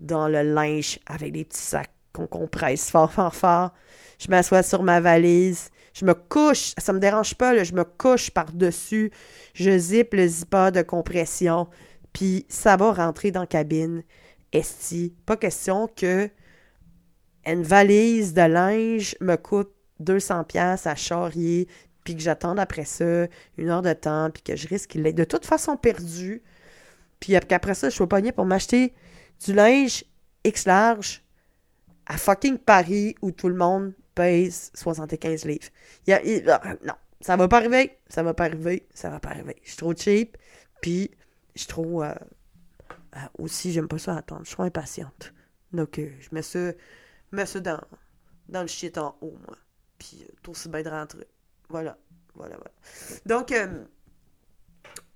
dans 0.00 0.28
le 0.28 0.42
linge 0.42 0.98
avec 1.06 1.32
des 1.32 1.44
petits 1.44 1.60
sacs 1.60 1.92
qu'on 2.12 2.26
compresse 2.26 2.90
fort, 2.90 3.12
fort, 3.12 3.34
fort. 3.34 3.70
Je 4.18 4.28
m'assois 4.28 4.62
sur 4.62 4.82
ma 4.82 5.00
valise. 5.00 5.70
Je 5.92 6.04
me 6.04 6.14
couche. 6.14 6.72
Ça 6.78 6.92
me 6.92 6.98
dérange 6.98 7.34
pas, 7.34 7.62
je 7.62 7.74
me 7.74 7.84
couche 7.84 8.30
par-dessus. 8.30 9.10
Je 9.54 9.76
zippe 9.78 10.14
le 10.14 10.26
zipper 10.26 10.70
de 10.72 10.82
compression. 10.82 11.68
Puis 12.12 12.46
ça 12.48 12.76
va 12.76 12.92
rentrer 12.92 13.30
dans 13.30 13.40
la 13.40 13.46
cabine. 13.46 14.02
Esti. 14.52 15.14
Pas 15.26 15.36
question 15.36 15.88
que 15.88 16.28
une 17.46 17.62
valise 17.62 18.34
de 18.34 18.42
linge 18.42 19.16
me 19.20 19.36
coûte 19.36 19.70
200 20.00 20.44
pièces 20.44 20.86
à 20.86 20.94
charrier, 20.94 21.68
puis 22.04 22.14
que 22.14 22.22
j'attende 22.22 22.58
après 22.58 22.84
ça 22.84 23.26
une 23.56 23.68
heure 23.68 23.82
de 23.82 23.92
temps, 23.92 24.30
puis 24.30 24.42
que 24.42 24.56
je 24.56 24.68
risque 24.68 24.90
qu'il 24.90 25.06
ait 25.06 25.12
de 25.12 25.24
toute 25.24 25.46
façon 25.46 25.76
perdu. 25.76 26.42
Puis 27.20 27.36
après 27.36 27.74
ça, 27.74 27.88
je 27.88 27.94
suis 27.94 28.06
pogner 28.06 28.32
pour 28.32 28.46
m'acheter 28.46 28.94
du 29.44 29.52
linge 29.54 30.04
X 30.44 30.66
large 30.66 31.22
à 32.06 32.16
fucking 32.18 32.58
Paris 32.58 33.14
où 33.22 33.30
tout 33.32 33.48
le 33.48 33.54
monde 33.56 33.94
pèse 34.14 34.70
75 34.74 35.44
livres. 35.46 35.68
Ah, 36.08 36.74
non, 36.84 36.94
ça 37.20 37.36
va 37.36 37.48
pas 37.48 37.58
arriver, 37.58 37.98
ça 38.08 38.22
va 38.22 38.34
pas 38.34 38.44
arriver, 38.44 38.86
ça 38.94 39.10
va 39.10 39.20
pas 39.20 39.30
arriver. 39.30 39.56
Je 39.62 39.68
suis 39.70 39.78
trop 39.78 39.94
cheap, 39.94 40.36
puis 40.80 41.10
je 41.54 41.60
suis 41.60 41.68
trop... 41.68 42.02
Euh, 42.02 42.14
Ah, 43.12 43.30
aussi, 43.38 43.72
j'aime 43.72 43.88
pas 43.88 43.98
ça 43.98 44.16
attendre. 44.16 44.44
Je 44.44 44.50
suis 44.50 44.62
impatiente. 44.62 45.32
Donc, 45.72 45.98
euh, 45.98 46.10
je 46.20 46.28
mets 46.32 46.42
ça, 46.42 46.72
mets 47.32 47.44
dans 48.48 48.62
le 48.62 48.68
shit 48.68 48.98
en 48.98 49.16
haut, 49.20 49.36
moi. 49.46 49.56
Puis, 49.98 50.22
euh, 50.22 50.32
tout 50.42 50.52
aussi 50.52 50.68
bien 50.68 50.82
de 50.82 50.88
rentrer. 50.88 51.26
Voilà. 51.68 51.98
Voilà, 52.34 52.56
voilà. 52.56 52.72
Donc, 53.26 53.52
euh, 53.52 53.84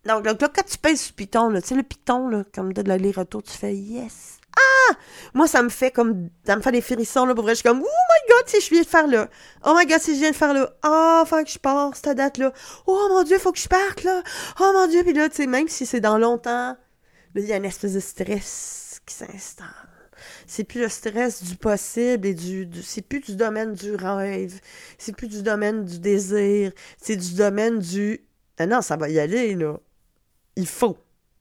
donc, 0.06 0.26
là, 0.26 0.34
quand 0.34 0.62
tu 0.66 0.78
pèses 0.78 1.00
sur 1.00 1.14
Python, 1.14 1.52
tu 1.54 1.60
sais, 1.62 1.74
le 1.74 1.82
Python, 1.82 2.28
là, 2.28 2.44
comme 2.54 2.72
de 2.72 2.82
l'aller-retour, 2.82 3.42
tu 3.42 3.52
fais 3.52 3.74
yes. 3.74 4.38
Ah! 4.56 4.94
Moi, 5.32 5.48
ça 5.48 5.62
me 5.62 5.68
fait 5.68 5.90
comme. 5.90 6.28
Ça 6.46 6.56
me 6.56 6.62
fait 6.62 6.72
des 6.72 6.80
frissons, 6.80 7.24
là, 7.24 7.34
pour 7.34 7.44
vrai. 7.44 7.52
Je 7.52 7.60
suis 7.60 7.68
comme, 7.68 7.80
oh 7.80 7.84
my 7.84 8.30
god, 8.30 8.48
si 8.48 8.60
je 8.60 8.70
viens 8.70 8.82
de 8.82 8.86
faire 8.86 9.06
là. 9.06 9.28
Oh 9.64 9.74
my 9.76 9.86
god, 9.86 10.00
si 10.00 10.14
je 10.14 10.20
viens 10.20 10.30
de 10.30 10.36
faire 10.36 10.54
là. 10.54 10.70
Ah, 10.82 11.24
faut 11.26 11.42
que 11.42 11.50
je 11.50 11.58
parte, 11.58 11.96
cette 11.96 12.16
date-là. 12.16 12.52
Oh 12.86 13.08
mon 13.10 13.22
dieu, 13.22 13.38
faut 13.38 13.52
que 13.52 13.58
je 13.58 13.68
parte, 13.68 14.04
là. 14.04 14.22
Oh 14.60 14.70
mon 14.74 14.86
dieu, 14.86 15.02
puis 15.02 15.14
là, 15.14 15.28
tu 15.28 15.36
sais, 15.36 15.46
même 15.46 15.68
si 15.68 15.86
c'est 15.86 16.00
dans 16.00 16.18
longtemps, 16.18 16.76
il 17.34 17.44
y 17.44 17.52
a 17.52 17.56
une 17.56 17.64
espèce 17.64 17.94
de 17.94 18.00
stress 18.00 19.00
qui 19.06 19.14
s'installe. 19.14 19.68
C'est 20.46 20.64
plus 20.64 20.80
le 20.80 20.88
stress 20.88 21.42
du 21.42 21.56
possible 21.56 22.26
et 22.26 22.34
du, 22.34 22.66
du 22.66 22.82
c'est 22.82 23.02
plus 23.02 23.20
du 23.20 23.36
domaine 23.36 23.74
du 23.74 23.94
rêve, 23.94 24.60
c'est 24.98 25.14
plus 25.16 25.28
du 25.28 25.42
domaine 25.42 25.84
du 25.84 25.98
désir, 25.98 26.72
c'est 26.98 27.16
du 27.16 27.34
domaine 27.34 27.78
du 27.78 28.24
non, 28.60 28.66
non, 28.68 28.82
ça 28.82 28.96
va 28.96 29.08
y 29.08 29.18
aller 29.18 29.54
là. 29.54 29.78
Il 30.56 30.66
faut, 30.66 30.96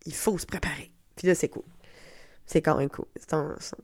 il 0.06 0.14
faut 0.14 0.38
se 0.38 0.46
préparer. 0.46 0.92
Puis 1.16 1.28
là 1.28 1.36
c'est 1.36 1.50
cool. 1.50 1.64
C'est 2.46 2.62
quand 2.62 2.78
même 2.78 2.90
cool. 2.90 3.06
C'est 3.16 3.34
un- 3.34 3.56
c'est 3.60 3.78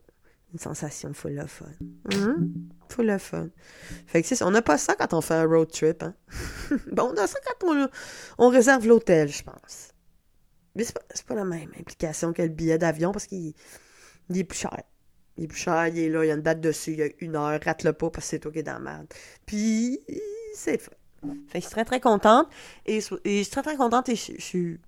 une 0.54 0.60
sensation 0.60 1.14
full 1.14 1.40
of 1.40 1.52
fun. 1.52 1.66
Mhm. 2.12 2.70
Full 2.90 3.10
of 3.10 3.22
fun. 3.22 3.50
Fait 4.08 4.24
que. 4.24 4.44
On 4.44 4.52
n'a 4.52 4.62
pas 4.62 4.78
ça 4.78 4.96
quand 4.96 5.14
on 5.14 5.22
fait 5.22 5.36
un 5.36 5.46
road 5.46 5.72
trip, 5.72 6.04
hein. 6.04 6.16
bon, 6.92 7.14
on 7.14 7.18
a 7.18 7.28
ça 7.28 7.40
quand 7.46 7.90
on, 8.38 8.50
réserve 8.50 8.88
l'hôtel, 8.88 9.30
je 9.30 9.44
pense. 9.44 9.94
Mais 10.76 10.84
c'est 10.84 10.94
pas, 10.94 11.02
pas 11.28 11.36
la 11.36 11.46
même 11.46 11.72
implication 11.80 12.34
que 12.34 12.42
le 12.42 12.50
billet 12.50 12.78
d'avion 12.78 13.12
parce 13.12 13.28
qu'il 13.28 13.54
il 14.30 14.38
est 14.38 14.44
plus 14.44 14.60
cher. 14.60 14.84
Il 15.38 15.46
est 15.46 15.48
plus 15.48 15.58
cher, 15.58 15.88
il 15.88 15.98
est 16.00 16.10
là, 16.10 16.24
il 16.26 16.28
y 16.28 16.32
a 16.32 16.36
une 16.36 16.42
date 16.42 16.62
dessus, 16.62 16.92
il 16.92 17.00
y 17.00 17.04
a 17.04 17.10
une 17.20 17.36
heure, 17.36 17.60
rate-le 17.64 17.94
pas 17.94 18.10
parce 18.10 18.26
que 18.26 18.30
c'est 18.32 18.40
toi 18.40 18.52
qui 18.52 18.60
es 18.60 18.64
dans 18.64 18.74
la 18.74 18.80
merde. 18.80 19.08
Puis, 19.46 20.00
c'est 20.54 20.78
fait. 20.78 20.92
Fait 21.22 21.28
que 21.28 21.56
je 21.56 21.60
suis 21.62 21.70
très 21.72 21.86
très 21.86 22.00
contente. 22.00 22.48
Et 22.86 23.02
je 23.02 23.18
suis 23.26 23.50
très 23.50 23.62
très 23.62 23.76
contente 23.76 24.10
et 24.10 24.16
je, 24.16 24.34
je 24.38 24.42
suis. 24.42 24.80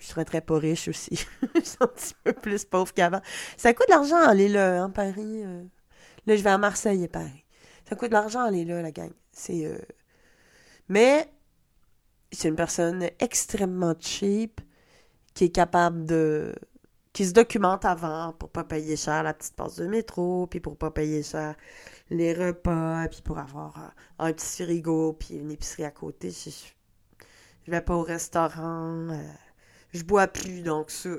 Je 0.00 0.06
serais 0.06 0.24
très 0.24 0.40
pas 0.40 0.58
riche 0.58 0.88
aussi. 0.88 1.24
je 1.54 1.60
suis 1.60 1.76
un 1.80 1.86
petit 1.86 2.14
peu 2.24 2.32
plus 2.32 2.64
pauvre 2.64 2.92
qu'avant. 2.92 3.20
Ça 3.56 3.72
coûte 3.74 3.86
de 3.88 3.92
l'argent 3.94 4.16
aller 4.20 4.48
là, 4.48 4.84
en 4.84 4.90
Paris. 4.90 5.42
euh. 5.44 5.64
Là, 6.26 6.36
je 6.36 6.42
vais 6.42 6.50
à 6.50 6.58
Marseille 6.58 7.04
et 7.04 7.08
Paris. 7.08 7.44
Ça 7.88 7.96
coûte 7.96 8.08
de 8.08 8.14
l'argent 8.14 8.40
aller 8.42 8.64
là, 8.64 8.82
la 8.82 8.90
gang. 8.92 9.12
C'est. 9.32 9.66
euh, 9.66 9.78
Mais 10.88 11.28
c'est 12.32 12.48
une 12.48 12.56
personne 12.56 13.08
extrêmement 13.20 13.94
cheap 13.98 14.60
qui 15.34 15.44
est 15.44 15.50
capable 15.50 16.04
de 16.06 16.54
qui 17.12 17.26
se 17.26 17.32
documente 17.32 17.84
avant 17.84 18.32
pour 18.34 18.50
pas 18.50 18.64
payer 18.64 18.96
cher 18.96 19.22
la 19.22 19.34
petite 19.34 19.54
passe 19.54 19.76
de 19.76 19.86
métro, 19.86 20.46
puis 20.48 20.60
pour 20.60 20.76
pas 20.76 20.90
payer 20.90 21.22
cher 21.22 21.54
les 22.10 22.32
repas, 22.34 23.06
puis 23.08 23.22
pour 23.22 23.38
avoir 23.38 23.78
euh, 23.78 24.26
un 24.28 24.32
petit 24.32 24.64
frigo, 24.64 25.12
puis 25.14 25.36
une 25.36 25.50
épicerie 25.52 25.84
à 25.84 25.90
côté. 25.92 26.30
Je, 26.32 27.70
vais 27.70 27.80
pas 27.80 27.94
au 27.96 28.02
restaurant, 28.02 29.08
je 29.94 30.04
bois 30.04 30.26
plus, 30.28 30.62
donc 30.62 30.90
ça, 30.90 31.10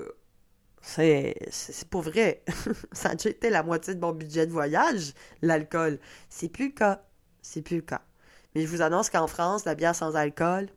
c'est 0.82 1.36
c'est 1.50 1.90
pas 1.90 2.02
vrai. 2.02 2.44
ça 2.92 3.10
a 3.10 3.16
déjà 3.16 3.30
été 3.30 3.50
la 3.50 3.64
moitié 3.64 3.96
de 3.96 4.00
mon 4.00 4.12
budget 4.14 4.46
de 4.46 4.52
voyage, 4.52 5.14
l'alcool. 5.42 6.00
C'est 6.30 6.50
plus 6.50 6.68
le 6.68 6.74
cas. 6.74 7.04
C'est 7.42 7.62
plus 7.62 7.78
le 7.78 7.82
cas. 7.84 8.02
Mais 8.54 8.62
je 8.62 8.68
vous 8.68 8.82
annonce 8.82 9.10
qu'en 9.10 9.28
France, 9.28 9.66
la 9.66 9.76
bière 9.76 9.96
sans 9.96 10.16
alcool, 10.16 10.68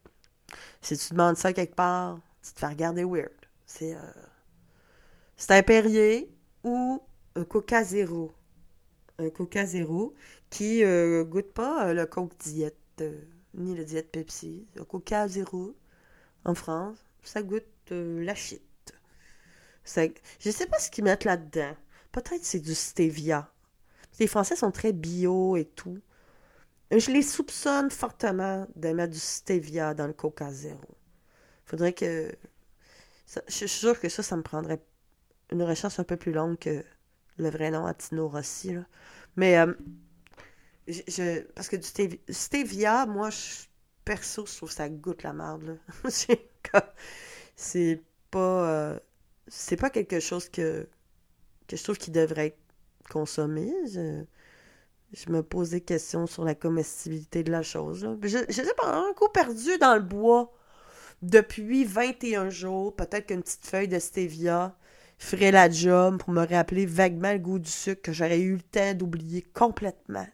si 0.82 0.96
tu 0.96 1.12
demandes 1.12 1.36
ça 1.36 1.52
quelque 1.52 1.74
part, 1.74 2.18
tu 2.42 2.52
te 2.52 2.58
fais 2.60 2.66
regarder 2.66 3.04
weird. 3.04 3.30
C'est 3.66 3.94
euh, 3.94 4.00
un 5.50 5.62
Perrier 5.62 6.30
ou 6.64 7.02
un 7.36 7.44
Coca 7.44 7.84
Zéro. 7.84 8.32
Un 9.18 9.30
Coca 9.30 9.66
Zéro 9.66 10.14
qui 10.50 10.84
euh, 10.84 11.24
goûte 11.24 11.52
pas 11.52 11.88
euh, 11.88 11.94
le 11.94 12.06
Coke 12.06 12.36
Diète, 12.38 12.76
euh, 13.00 13.20
ni 13.54 13.74
le 13.74 13.84
Diète 13.84 14.10
Pepsi. 14.10 14.66
Le 14.74 14.84
Coca 14.84 15.28
Zéro, 15.28 15.76
en 16.44 16.54
France, 16.54 16.98
ça 17.22 17.42
goûte 17.42 17.66
la 17.94 18.34
shit. 18.34 18.62
Ça- 19.84 20.02
je 20.40 20.50
sais 20.50 20.66
pas 20.66 20.78
ce 20.78 20.90
qu'ils 20.90 21.04
mettent 21.04 21.24
là-dedans. 21.24 21.74
Peut-être 22.12 22.44
c'est 22.44 22.60
du 22.60 22.74
stevia. 22.74 23.50
Les 24.20 24.26
Français 24.28 24.56
sont 24.56 24.72
très 24.72 24.92
bio 24.92 25.56
et 25.56 25.66
tout. 25.66 26.00
Je 26.92 27.10
les 27.12 27.22
soupçonne 27.22 27.90
fortement 27.90 28.66
de 28.76 28.90
mettre 28.90 29.12
du 29.14 29.18
stevia 29.20 29.94
dans 29.94 30.06
le 30.06 30.12
Coca 30.14 30.52
Zéro. 30.52 30.96
Faudrait 31.66 31.94
que... 31.94 32.32
je 33.48 33.52
suis 33.54 33.68
sûre 33.68 34.00
que 34.00 34.08
ça, 34.08 34.22
ça 34.22 34.36
me 34.36 34.42
prendrait 34.42 34.82
une 35.52 35.62
recherche 35.62 36.00
un 36.00 36.04
peu 36.04 36.16
plus 36.16 36.32
longue 36.32 36.58
que 36.58 36.84
le 37.38 37.50
vrai 37.50 37.70
nom 37.70 37.86
à 37.86 37.94
Tino 37.94 38.28
Rossi. 38.28 38.76
Mais, 39.36 39.58
euh, 39.58 39.74
je, 40.86 41.42
parce 41.54 41.68
que 41.68 41.76
du 41.76 41.86
stevi- 41.86 42.20
stevia, 42.30 43.06
moi, 43.06 43.30
je- 43.30 43.67
perso, 44.08 44.46
je 44.46 44.56
trouve 44.56 44.70
que 44.70 44.74
ça 44.74 44.88
goûte 44.88 45.22
la 45.22 45.34
merde. 45.34 45.78
C'est 47.56 48.02
pas, 48.30 48.70
euh, 48.70 48.98
c'est 49.48 49.76
pas 49.76 49.90
quelque 49.90 50.20
chose 50.20 50.48
que, 50.48 50.88
que 51.66 51.76
je 51.76 51.82
trouve 51.82 51.98
qui 51.98 52.10
devrait 52.10 52.46
être 52.46 52.58
consommé. 53.10 53.70
Je, 53.86 55.30
me 55.30 55.42
pose 55.42 55.70
des 55.70 55.80
questions 55.80 56.26
sur 56.26 56.44
la 56.44 56.54
comestibilité 56.54 57.42
de 57.42 57.50
la 57.50 57.62
chose. 57.62 58.06
je 58.22 58.28
sais 58.50 58.74
pas, 58.76 58.94
un 58.94 59.12
coup 59.14 59.28
perdu 59.28 59.76
dans 59.78 59.94
le 59.94 60.02
bois 60.02 60.54
depuis 61.20 61.84
21 61.84 62.48
jours, 62.48 62.94
peut-être 62.94 63.26
qu'une 63.26 63.42
petite 63.42 63.66
feuille 63.66 63.88
de 63.88 63.98
stevia 63.98 64.76
ferait 65.18 65.50
la 65.50 65.68
job 65.68 66.18
pour 66.18 66.30
me 66.30 66.46
rappeler 66.46 66.86
vaguement 66.86 67.32
le 67.32 67.40
goût 67.40 67.58
du 67.58 67.70
sucre 67.70 68.02
que 68.02 68.12
j'aurais 68.12 68.40
eu 68.40 68.54
le 68.54 68.62
temps 68.62 68.94
d'oublier 68.94 69.42
complètement. 69.42 70.28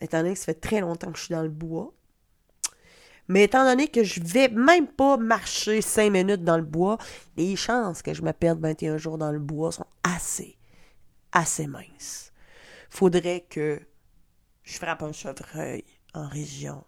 Étant 0.00 0.22
donné 0.22 0.34
que 0.34 0.38
ça 0.38 0.46
fait 0.46 0.60
très 0.60 0.80
longtemps 0.80 1.10
que 1.10 1.18
je 1.18 1.24
suis 1.24 1.34
dans 1.34 1.42
le 1.42 1.48
bois. 1.48 1.92
Mais 3.30 3.44
étant 3.44 3.62
donné 3.64 3.86
que 3.86 4.02
je 4.02 4.20
vais 4.20 4.48
même 4.48 4.88
pas 4.88 5.16
marcher 5.16 5.82
5 5.82 6.10
minutes 6.10 6.42
dans 6.42 6.56
le 6.56 6.64
bois, 6.64 6.98
les 7.36 7.54
chances 7.54 8.02
que 8.02 8.12
je 8.12 8.22
me 8.22 8.32
perde 8.32 8.58
21 8.58 8.96
jours 8.96 9.18
dans 9.18 9.30
le 9.30 9.38
bois 9.38 9.70
sont 9.70 9.86
assez, 10.02 10.58
assez 11.30 11.68
minces. 11.68 12.32
Faudrait 12.88 13.46
que 13.48 13.80
je 14.64 14.76
frappe 14.78 15.04
un 15.04 15.12
chevreuil 15.12 15.84
en 16.12 16.26
région. 16.26 16.82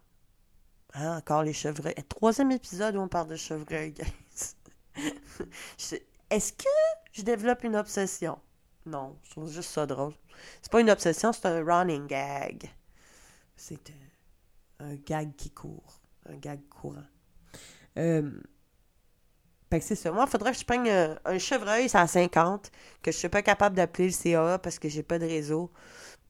Hein, 0.94 1.18
encore 1.18 1.44
les 1.44 1.52
chevreuils. 1.52 1.94
Troisième 2.08 2.50
épisode 2.50 2.96
où 2.96 3.00
on 3.00 3.06
parle 3.06 3.28
de 3.28 3.36
chevreuil, 3.36 3.92
guys. 4.96 6.00
Est-ce 6.28 6.52
que 6.54 6.68
je 7.12 7.22
développe 7.22 7.62
une 7.62 7.76
obsession? 7.76 8.36
Non, 8.84 9.16
je 9.22 9.30
trouve 9.30 9.48
juste 9.48 9.70
ça 9.70 9.86
drôle. 9.86 10.14
C'est 10.60 10.72
pas 10.72 10.80
une 10.80 10.90
obsession, 10.90 11.32
c'est 11.32 11.46
un 11.46 11.64
running 11.64 12.08
gag. 12.08 12.68
C'est 13.54 13.92
un 14.80 14.96
gag 14.96 15.36
qui 15.36 15.50
court. 15.50 16.01
Un 16.28 16.36
gag 16.36 16.60
courant. 16.68 17.04
Euh, 17.98 18.30
c'est 19.80 19.94
ça. 19.94 20.12
Moi, 20.12 20.24
il 20.26 20.30
faudrait 20.30 20.52
que 20.52 20.58
je 20.58 20.64
prenne 20.64 20.86
un, 20.86 21.18
un 21.24 21.38
chevreuil, 21.38 21.88
à 21.94 22.06
50, 22.06 22.70
que 23.02 23.10
je 23.10 23.16
suis 23.16 23.28
pas 23.28 23.42
capable 23.42 23.76
d'appeler 23.76 24.08
le 24.08 24.12
CA 24.12 24.58
parce 24.58 24.78
que 24.78 24.88
j'ai 24.88 25.02
pas 25.02 25.18
de 25.18 25.26
réseau. 25.26 25.70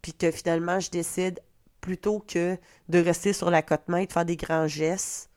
Puis 0.00 0.12
que 0.12 0.30
finalement, 0.30 0.80
je 0.80 0.90
décide 0.90 1.40
plutôt 1.80 2.20
que 2.20 2.56
de 2.88 2.99
rester 2.99 3.32
sur 3.32 3.50
la 3.50 3.62
côte 3.62 3.88
main 3.88 3.99
et 3.99 4.06
de 4.06 4.12
faire 4.12 4.25
des 4.25 4.37
grands 4.37 4.68
gestes. 4.68 5.30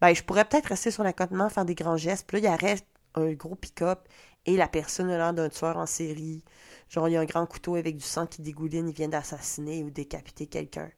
Ben, 0.00 0.14
je 0.14 0.22
pourrais 0.22 0.44
peut-être 0.44 0.66
rester 0.66 0.90
sur 0.90 1.04
la 1.04 1.12
côte 1.12 1.30
main, 1.30 1.48
faire 1.48 1.64
des 1.64 1.74
grands 1.74 1.96
gestes. 1.96 2.26
Puis 2.26 2.40
là, 2.40 2.48
il 2.48 2.50
y 2.50 2.54
aurait 2.54 2.78
un 3.14 3.32
gros 3.34 3.54
pick-up 3.54 4.08
et 4.46 4.56
la 4.56 4.68
personne 4.68 5.10
a 5.10 5.16
l'air 5.16 5.34
d'un 5.34 5.48
tueur 5.48 5.76
en 5.76 5.86
série. 5.86 6.42
Genre, 6.88 7.08
il 7.08 7.12
y 7.12 7.16
a 7.16 7.20
un 7.20 7.24
grand 7.24 7.46
couteau 7.46 7.76
avec 7.76 7.96
du 7.96 8.04
sang 8.04 8.26
qui 8.26 8.42
dégouline, 8.42 8.88
il 8.88 8.94
vient 8.94 9.08
d'assassiner 9.08 9.82
ou 9.82 9.90
décapiter 9.90 10.46
quelqu'un. 10.46 10.90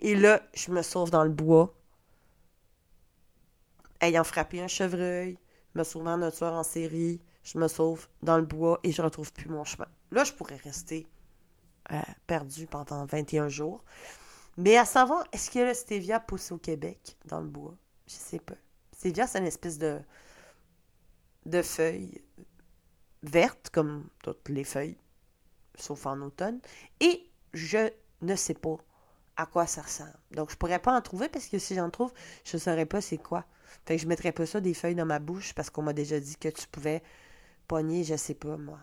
Et 0.00 0.14
là, 0.14 0.42
je 0.54 0.70
me 0.70 0.82
sauve 0.82 1.10
dans 1.10 1.24
le 1.24 1.30
bois, 1.30 1.74
ayant 4.00 4.24
frappé 4.24 4.60
un 4.60 4.68
chevreuil, 4.68 5.38
me 5.74 5.84
sauvant 5.84 6.18
d'un 6.18 6.30
tueur 6.30 6.54
en 6.54 6.62
série, 6.62 7.20
je 7.42 7.58
me 7.58 7.68
sauve 7.68 8.06
dans 8.22 8.36
le 8.36 8.44
bois 8.44 8.80
et 8.82 8.92
je 8.92 9.02
retrouve 9.02 9.32
plus 9.32 9.48
mon 9.48 9.64
chemin. 9.64 9.88
Là, 10.10 10.24
je 10.24 10.32
pourrais 10.32 10.56
rester 10.56 11.06
euh, 11.92 12.00
perdu 12.26 12.66
pendant 12.66 13.04
21 13.06 13.48
jours. 13.48 13.82
Mais 14.56 14.76
à 14.76 14.84
savoir, 14.84 15.24
est-ce 15.32 15.50
que 15.50 15.60
le 15.60 15.74
stevia 15.74 16.20
pousse 16.20 16.52
au 16.52 16.58
Québec, 16.58 17.16
dans 17.24 17.40
le 17.40 17.46
bois? 17.46 17.74
Je 18.06 18.14
sais 18.14 18.40
pas. 18.40 18.56
Stevia, 18.92 19.26
c'est 19.26 19.38
une 19.38 19.46
espèce 19.46 19.78
de, 19.78 20.00
de 21.46 21.62
feuille 21.62 22.20
verte, 23.22 23.70
comme 23.70 24.08
toutes 24.22 24.48
les 24.48 24.64
feuilles, 24.64 24.96
sauf 25.76 26.06
en 26.06 26.20
automne. 26.20 26.60
Et 27.00 27.28
je 27.52 27.90
ne 28.22 28.36
sais 28.36 28.54
pas 28.54 28.76
à 29.36 29.46
quoi 29.46 29.66
ça 29.66 29.82
ressemble. 29.82 30.18
Donc, 30.32 30.50
je 30.50 30.56
pourrais 30.56 30.78
pas 30.78 30.96
en 30.96 31.00
trouver 31.00 31.28
parce 31.28 31.46
que 31.46 31.58
si 31.58 31.74
j'en 31.74 31.90
trouve, 31.90 32.12
je 32.44 32.56
ne 32.56 32.60
saurais 32.60 32.86
pas 32.86 33.00
c'est 33.00 33.18
quoi. 33.18 33.44
Fait 33.86 33.96
que 33.96 34.02
je 34.02 34.08
mettrais 34.08 34.32
pas 34.32 34.46
ça 34.46 34.60
des 34.60 34.74
feuilles 34.74 34.94
dans 34.94 35.06
ma 35.06 35.18
bouche 35.18 35.54
parce 35.54 35.70
qu'on 35.70 35.82
m'a 35.82 35.92
déjà 35.92 36.20
dit 36.20 36.36
que 36.36 36.48
tu 36.48 36.66
pouvais 36.68 37.02
pogner, 37.66 38.04
je 38.04 38.16
sais 38.16 38.34
pas 38.34 38.56
moi, 38.56 38.78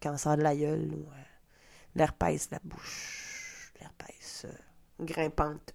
cancer 0.00 0.36
de 0.36 0.42
la 0.42 0.56
gueule 0.56 0.92
ou 0.92 1.08
euh, 1.08 1.94
de 1.94 2.50
la 2.50 2.58
bouche, 2.64 3.72
l'herpès 3.80 4.46
euh, 4.46 5.04
grimpante 5.04 5.74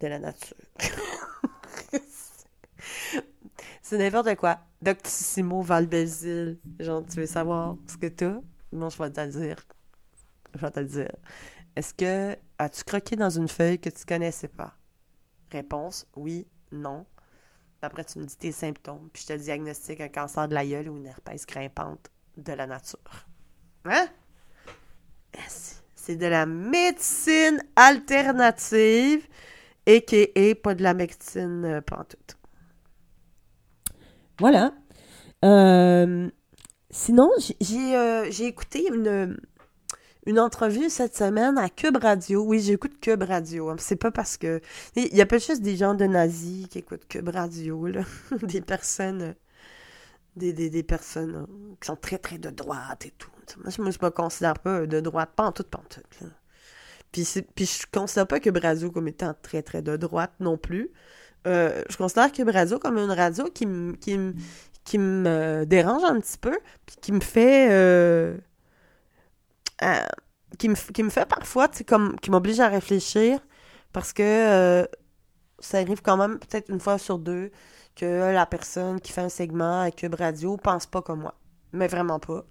de 0.00 0.06
la 0.06 0.18
nature. 0.18 0.56
c'est 3.90 3.98
n'importe 3.98 4.36
quoi. 4.36 4.56
Doctissimo 4.80 5.62
Valbezil. 5.62 6.60
Genre, 6.78 7.04
tu 7.04 7.16
veux 7.16 7.26
savoir 7.26 7.76
ce 7.88 7.96
que 7.96 8.06
t'as? 8.06 8.38
Bon, 8.70 8.88
je 8.88 8.96
vais 9.02 9.10
te 9.10 9.20
le 9.20 9.26
dire. 9.26 9.56
Je 10.54 10.60
vais 10.60 10.70
te 10.70 10.78
le 10.78 10.86
dire. 10.86 11.10
Est-ce 11.74 11.92
que 11.94 12.36
as-tu 12.58 12.84
croqué 12.84 13.16
dans 13.16 13.30
une 13.30 13.48
feuille 13.48 13.80
que 13.80 13.90
tu 13.90 14.04
connaissais 14.04 14.46
pas? 14.46 14.76
Réponse 15.50 16.06
oui, 16.14 16.46
non. 16.70 17.04
Après, 17.82 18.04
tu 18.04 18.20
me 18.20 18.26
dis 18.26 18.36
tes 18.36 18.52
symptômes, 18.52 19.08
puis 19.12 19.24
je 19.26 19.34
te 19.34 19.38
diagnostique 19.40 20.00
un 20.00 20.08
cancer 20.08 20.46
de 20.46 20.54
la 20.54 20.64
gueule 20.64 20.88
ou 20.88 20.96
une 20.96 21.06
herpès 21.06 21.44
grimpante 21.44 22.10
de 22.36 22.52
la 22.52 22.68
nature. 22.68 23.26
Hein? 23.86 24.06
C'est 25.96 26.14
de 26.14 26.26
la 26.26 26.46
médecine 26.46 27.60
alternative 27.74 29.26
et 29.84 30.04
qui 30.04 30.28
est 30.32 30.54
pas 30.54 30.76
de 30.76 30.84
la 30.84 30.94
médecine 30.94 31.64
euh, 31.64 31.80
pantoute. 31.80 32.36
Voilà. 34.40 34.72
Euh, 35.44 36.30
sinon, 36.90 37.30
j'ai 37.60 37.94
euh, 37.94 38.24
écouté 38.24 38.88
une, 38.88 40.38
entrevue 40.38 40.88
cette 40.88 41.14
semaine 41.14 41.58
à 41.58 41.68
Cube 41.68 41.98
Radio. 41.98 42.42
Oui, 42.42 42.60
j'écoute 42.60 42.98
Cube 43.00 43.22
Radio. 43.22 43.74
C'est 43.78 43.96
pas 43.96 44.10
parce 44.10 44.38
que. 44.38 44.62
Il 44.96 45.14
y 45.14 45.20
a 45.20 45.26
pas 45.26 45.36
juste 45.36 45.60
des 45.60 45.76
gens 45.76 45.94
de 45.94 46.06
nazis 46.06 46.66
qui 46.68 46.78
écoutent 46.78 47.06
Cube 47.06 47.28
Radio, 47.28 47.86
là. 47.86 48.00
des 48.42 48.62
personnes. 48.62 49.34
Des, 50.36 50.82
personnes 50.84 51.34
hein, 51.34 51.46
qui 51.80 51.86
sont 51.86 51.96
très, 51.96 52.16
très 52.16 52.38
de 52.38 52.48
droite 52.48 53.04
et 53.04 53.10
tout. 53.10 53.30
Moi, 53.58 53.70
je 53.70 53.82
me 53.82 54.10
considère 54.10 54.54
pas 54.54 54.86
de 54.86 55.00
droite, 55.00 55.30
pas 55.36 55.44
en 55.44 55.52
toute, 55.52 55.68
pas 55.68 55.78
en 55.78 55.88
toute. 55.88 56.30
Puis, 57.12 57.26
puis 57.54 57.66
je 57.66 57.86
considère 57.92 58.26
pas 58.26 58.40
Cube 58.40 58.56
Radio 58.56 58.90
comme 58.90 59.08
étant 59.08 59.34
très, 59.42 59.62
très 59.62 59.82
de 59.82 59.96
droite 59.96 60.32
non 60.40 60.56
plus. 60.56 60.90
Euh, 61.46 61.82
je 61.88 61.96
considère 61.96 62.30
Cube 62.32 62.50
Radio 62.50 62.78
comme 62.78 62.98
une 62.98 63.10
radio 63.10 63.44
qui, 63.44 63.66
qui, 64.00 64.18
qui 64.84 64.98
me 64.98 65.64
dérange 65.66 66.04
un 66.04 66.20
petit 66.20 66.38
peu, 66.38 66.58
puis 66.86 66.96
qui 67.00 67.12
me 67.12 67.20
fait. 67.20 67.68
Euh, 67.70 68.36
euh, 69.82 70.04
me, 70.62 71.02
me 71.02 71.10
fait 71.10 71.26
parfois, 71.26 71.68
comme, 71.86 72.18
qui 72.20 72.30
m'oblige 72.30 72.60
à 72.60 72.68
réfléchir 72.68 73.40
parce 73.92 74.12
que 74.12 74.86
ça 75.58 75.78
arrive 75.78 76.02
quand 76.02 76.16
même 76.16 76.38
peut-être 76.38 76.70
une 76.70 76.80
fois 76.80 76.98
sur 76.98 77.18
deux 77.18 77.50
que 77.96 78.32
la 78.32 78.46
personne 78.46 79.00
qui 79.00 79.12
fait 79.12 79.20
un 79.20 79.28
segment 79.28 79.82
à 79.82 79.90
Cube 79.90 80.14
Radio 80.14 80.56
pense 80.56 80.86
pas 80.86 81.02
comme 81.02 81.20
moi. 81.20 81.34
Mais 81.72 81.86
vraiment 81.86 82.18
pas. 82.18 82.44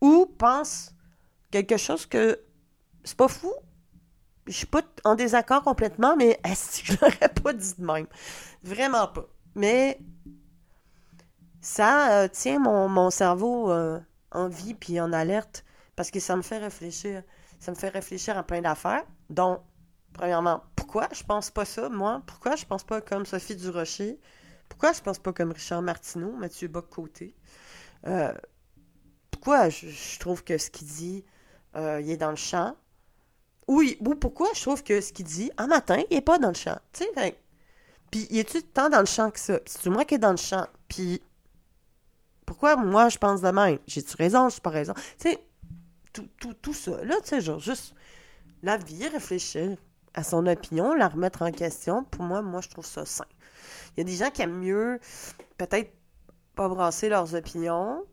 Ou 0.00 0.26
pense 0.38 0.92
quelque 1.50 1.76
chose 1.76 2.06
que 2.06 2.40
c'est 3.04 3.16
pas 3.16 3.28
fou. 3.28 3.52
Je 4.46 4.52
suis 4.52 4.66
pas 4.66 4.82
en 5.04 5.14
désaccord 5.14 5.62
complètement, 5.62 6.16
mais 6.16 6.40
est-ce 6.44 6.82
que 6.82 6.92
je 6.92 6.98
l'aurais 7.00 7.28
pas 7.28 7.52
dit 7.52 7.74
de 7.78 7.84
même? 7.84 8.06
Vraiment 8.62 9.08
pas. 9.08 9.26
Mais 9.54 9.98
ça 11.60 12.22
euh, 12.22 12.28
tient 12.28 12.58
mon, 12.58 13.10
cerveau 13.10 13.72
en 14.32 14.48
vie 14.48 14.74
puis 14.74 15.00
en 15.00 15.12
alerte 15.12 15.64
parce 15.96 16.10
que 16.10 16.20
ça 16.20 16.36
me 16.36 16.42
fait 16.42 16.58
réfléchir. 16.58 17.22
Ça 17.60 17.70
me 17.70 17.76
fait 17.76 17.90
réfléchir 17.90 18.36
à 18.36 18.42
plein 18.42 18.60
d'affaires, 18.60 19.04
dont, 19.30 19.60
premièrement, 20.14 20.64
pourquoi 20.74 21.08
je 21.12 21.22
pense 21.22 21.50
pas 21.50 21.64
ça, 21.64 21.88
moi? 21.88 22.22
Pourquoi 22.26 22.56
je 22.56 22.64
pense 22.64 22.82
pas 22.82 23.00
comme 23.00 23.24
Sophie 23.24 23.54
Durocher? 23.54 24.18
Pourquoi 24.68 24.92
je 24.92 25.00
pense 25.00 25.18
pas 25.18 25.32
comme 25.32 25.52
Richard 25.52 25.82
Martineau, 25.82 26.32
Mathieu 26.32 26.66
Bock-Côté? 26.68 27.36
Euh, 28.06 28.34
pourquoi 29.30 29.68
je, 29.68 30.18
trouve 30.18 30.42
que 30.42 30.58
ce 30.58 30.70
qu'il 30.70 30.88
dit, 30.88 31.24
euh, 31.76 32.00
il 32.00 32.10
est 32.10 32.16
dans 32.16 32.30
le 32.30 32.36
champ? 32.36 32.74
Oui, 33.72 33.96
ou 34.00 34.14
pourquoi 34.14 34.48
je 34.54 34.60
trouve 34.60 34.82
que 34.82 35.00
ce 35.00 35.14
qu'il 35.14 35.24
dit, 35.24 35.50
un 35.56 35.66
matin, 35.66 36.02
il 36.10 36.18
est 36.18 36.20
pas 36.20 36.38
dans 36.38 36.48
le 36.48 36.54
champ? 36.54 36.78
Tu 36.92 37.04
sais, 37.04 37.38
puis 38.10 38.26
il 38.28 38.38
est-tu 38.38 38.62
tant 38.62 38.90
dans 38.90 39.00
le 39.00 39.06
champ 39.06 39.30
que 39.30 39.40
ça? 39.40 39.60
C'est 39.64 39.88
moi 39.88 40.04
qui 40.04 40.16
est 40.16 40.18
dans 40.18 40.32
le 40.32 40.36
champ. 40.36 40.66
Puis 40.88 41.22
pourquoi 42.44 42.76
moi 42.76 43.08
je 43.08 43.16
pense 43.16 43.40
de 43.40 43.48
même? 43.48 43.78
J'ai-tu 43.86 44.14
raison? 44.18 44.50
J'ai 44.50 44.60
pas 44.60 44.68
raison? 44.68 44.92
Tu 45.18 45.30
sais, 45.30 45.38
tout, 46.12 46.28
tout, 46.38 46.52
tout 46.52 46.74
ça. 46.74 47.02
Là, 47.02 47.16
tu 47.22 47.28
sais, 47.28 47.40
genre, 47.40 47.60
juste 47.60 47.94
la 48.62 48.76
vie, 48.76 49.08
réfléchir 49.08 49.78
à 50.12 50.22
son 50.22 50.46
opinion, 50.46 50.92
la 50.92 51.08
remettre 51.08 51.40
en 51.40 51.50
question. 51.50 52.04
Pour 52.04 52.24
moi, 52.24 52.42
moi, 52.42 52.60
je 52.60 52.68
trouve 52.68 52.84
ça 52.84 53.06
sain. 53.06 53.24
Il 53.96 54.00
y 54.00 54.02
a 54.02 54.04
des 54.04 54.16
gens 54.16 54.30
qui 54.30 54.42
aiment 54.42 54.60
mieux, 54.60 55.00
peut-être, 55.56 55.94
pas 56.54 56.68
brasser 56.68 57.08
leurs 57.08 57.34
opinions. 57.34 58.04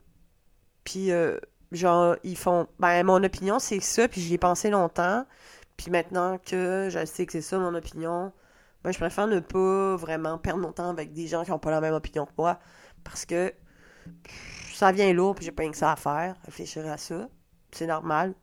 Puis, 0.86 1.12
euh, 1.12 1.38
genre, 1.72 2.16
ils 2.24 2.38
font, 2.38 2.68
ben, 2.80 3.04
mon 3.04 3.24
opinion, 3.24 3.60
c'est 3.60 3.80
ça, 3.80 4.08
puis 4.08 4.22
j'y 4.22 4.36
ai 4.36 4.38
pensé 4.38 4.70
longtemps. 4.70 5.26
Puis 5.78 5.92
maintenant 5.92 6.38
que 6.38 6.90
je 6.92 7.06
sais 7.06 7.26
que 7.26 7.32
c'est 7.32 7.42
ça, 7.42 7.58
mon 7.60 7.74
opinion, 7.76 8.34
ben, 8.84 8.92
je 8.92 9.00
préfère 9.00 9.28
ne 9.28 9.40
pas 9.40 9.96
vraiment 9.96 10.38
perdre 10.38 10.62
mon 10.62 10.72
temps 10.72 10.90
avec 10.90 11.14
des 11.14 11.28
gens 11.28 11.44
qui 11.44 11.52
n'ont 11.52 11.60
pas 11.60 11.72
la 11.72 11.82
même 11.82 11.94
opinion 11.94 12.26
que 12.26 12.32
moi. 12.38 12.60
Parce 13.04 13.26
que 13.26 13.54
ça 14.74 14.92
vient 14.92 15.12
lourd, 15.14 15.36
puis 15.36 15.46
j'ai 15.46 15.52
pas 15.52 15.64
rien 15.64 15.72
que 15.72 15.78
ça 15.78 15.92
à 15.92 15.96
faire, 15.96 16.36
réfléchir 16.46 16.86
à 16.88 16.98
ça 16.98 17.30
c'est 17.72 17.88
normal. 17.88 18.36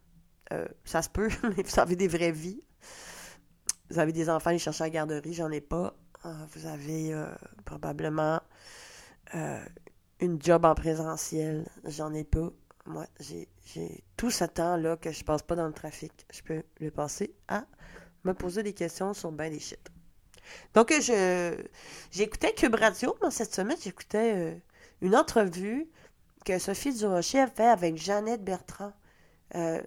Euh, 0.53 0.67
ça 0.85 1.03
se 1.03 1.09
peut, 1.09 1.29
mais 1.57 1.63
vous 1.63 1.81
avez 1.81 1.97
des 1.97 2.09
vraies 2.09 2.33
vies. 2.33 2.63
Vous 3.91 3.99
avez 3.99 4.13
des 4.13 4.29
enfants, 4.31 4.51
ils 4.51 4.59
cherchent 4.59 4.81
à 4.81 4.85
la 4.85 4.91
garderie, 4.91 5.33
j'en 5.33 5.51
ai 5.51 5.61
pas. 5.61 5.95
Euh, 6.25 6.33
vous 6.55 6.67
avez 6.67 7.13
euh, 7.13 7.27
probablement 7.65 8.41
une 10.21 10.41
job 10.41 10.65
en 10.65 10.75
présentiel, 10.75 11.67
j'en 11.85 12.15
ai 12.15 12.25
pas. 12.25 12.51
Moi, 12.87 13.07
j'ai 13.21 13.49
tout 14.17 14.31
ce 14.31 14.45
temps-là 14.45 14.97
que 14.97 15.11
je 15.11 15.25
passe 15.25 15.43
pas 15.43 15.57
dans 15.57 15.67
le 15.67 15.73
trafic. 15.73 16.13
Je 16.33 16.43
peux 16.43 16.63
le 16.81 16.91
passer 16.91 17.35
à 17.49 17.65
me 18.25 18.33
poser 18.33 18.63
des 18.63 18.73
questions 18.73 19.13
sur 19.15 19.33
ben 19.33 19.53
des 19.53 19.61
shit. 19.61 19.91
Donc, 20.75 20.93
je 20.93 21.57
j'écoutais 22.13 22.53
Cube 22.53 22.77
Radio, 22.77 23.17
moi, 23.21 23.31
cette 23.31 23.55
semaine, 23.55 23.77
j'écoutais 23.83 24.63
une 25.01 25.17
entrevue 25.17 25.89
que 26.45 26.59
Sophie 26.59 26.95
Durocher 26.95 27.41
a 27.41 27.47
fait 27.49 27.67
avec 27.67 27.97
Jeannette 27.97 28.45
Bertrand. 28.45 28.93
Euh, 29.55 29.83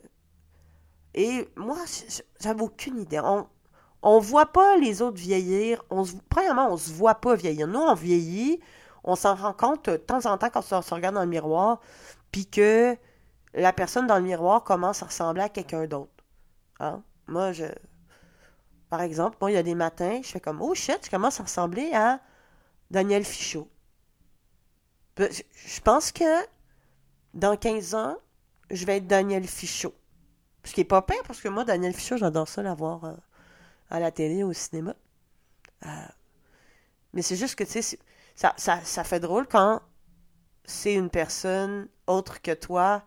et 1.13 1.47
moi, 1.55 1.77
j'avais 2.39 2.61
aucune 2.61 2.99
idée. 2.99 3.19
On, 3.19 3.47
on 4.01 4.19
voit 4.19 4.47
pas 4.47 4.77
les 4.77 5.01
autres 5.01 5.17
vieillir. 5.17 5.83
Premièrement, 6.29 6.71
on 6.71 6.77
se 6.77 6.91
voit 6.91 7.15
pas 7.15 7.35
vieillir. 7.35 7.67
Nous, 7.67 7.79
on 7.79 7.93
vieillit, 7.93 8.59
on 9.03 9.15
s'en 9.15 9.35
rend 9.35 9.53
compte 9.53 9.89
de 9.89 9.97
temps 9.97 10.25
en 10.25 10.37
temps 10.37 10.49
quand 10.49 10.63
on 10.71 10.81
se 10.81 10.93
regarde 10.93 11.15
dans 11.15 11.23
le 11.23 11.27
miroir, 11.27 11.79
puis 12.31 12.45
que 12.45 12.97
la 13.53 13.73
personne 13.73 14.07
dans 14.07 14.17
le 14.17 14.23
miroir 14.23 14.63
commence 14.63 15.03
à 15.03 15.07
ressembler 15.07 15.41
à 15.41 15.49
quelqu'un 15.49 15.87
d'autre. 15.87 16.23
Hein? 16.79 17.03
Moi, 17.27 17.51
je. 17.51 17.65
Par 18.89 19.01
exemple, 19.01 19.37
moi, 19.39 19.51
il 19.51 19.53
y 19.53 19.57
a 19.57 19.63
des 19.63 19.75
matins, 19.75 20.19
je 20.23 20.29
fais 20.29 20.39
comme 20.39 20.61
Oh 20.61 20.73
shit, 20.73 20.99
je 21.05 21.09
commence 21.11 21.39
à 21.39 21.43
ressembler 21.43 21.91
à 21.93 22.19
Daniel 22.89 23.23
Fichot. 23.23 23.69
Je 25.17 25.81
pense 25.81 26.11
que 26.11 26.23
dans 27.33 27.55
15 27.55 27.93
ans, 27.93 28.17
je 28.71 28.85
vais 28.85 28.97
être 28.97 29.07
Daniel 29.07 29.45
Fichot. 29.45 29.93
Ce 30.63 30.73
qui 30.73 30.81
est 30.81 30.85
pas 30.85 31.01
pire, 31.01 31.21
parce 31.27 31.41
que 31.41 31.49
moi, 31.49 31.65
Daniel 31.65 31.93
Fichot, 31.93 32.17
j'adore 32.17 32.47
ça 32.47 32.61
l'avoir 32.63 33.03
euh, 33.03 33.13
à 33.89 33.99
la 33.99 34.11
télé, 34.11 34.43
au 34.43 34.53
cinéma. 34.53 34.95
Euh, 35.85 35.89
mais 37.13 37.21
c'est 37.21 37.35
juste 37.35 37.55
que, 37.55 37.63
tu 37.63 37.81
sais, 37.81 37.99
ça, 38.35 38.53
ça, 38.57 39.03
fait 39.03 39.19
drôle 39.19 39.47
quand 39.47 39.81
c'est 40.69 40.93
une 40.93 41.09
personne 41.09 41.87
autre 42.07 42.41
que 42.41 42.53
toi 42.53 43.03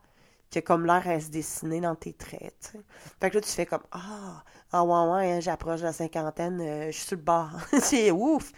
qui 0.51 0.59
a 0.59 0.62
comme 0.62 0.85
l'air 0.85 1.09
à 1.09 1.18
se 1.18 1.29
dessiner 1.29 1.81
dans 1.81 1.94
tes 1.94 2.12
traits. 2.12 2.77
Fait 3.20 3.31
que 3.31 3.37
là, 3.37 3.40
tu 3.40 3.48
fais 3.48 3.64
comme 3.64 3.83
Ah, 3.90 4.44
ah 4.72 4.85
ouais, 4.85 5.12
ouais, 5.12 5.33
hein, 5.33 5.40
j'approche 5.40 5.81
de 5.81 5.87
la 5.87 5.92
cinquantaine, 5.92 6.61
euh, 6.61 6.87
je 6.87 6.92
suis 6.92 7.07
sur 7.07 7.16
le 7.16 7.22
bord. 7.22 7.53
c'est 7.81 8.11
ouf! 8.11 8.53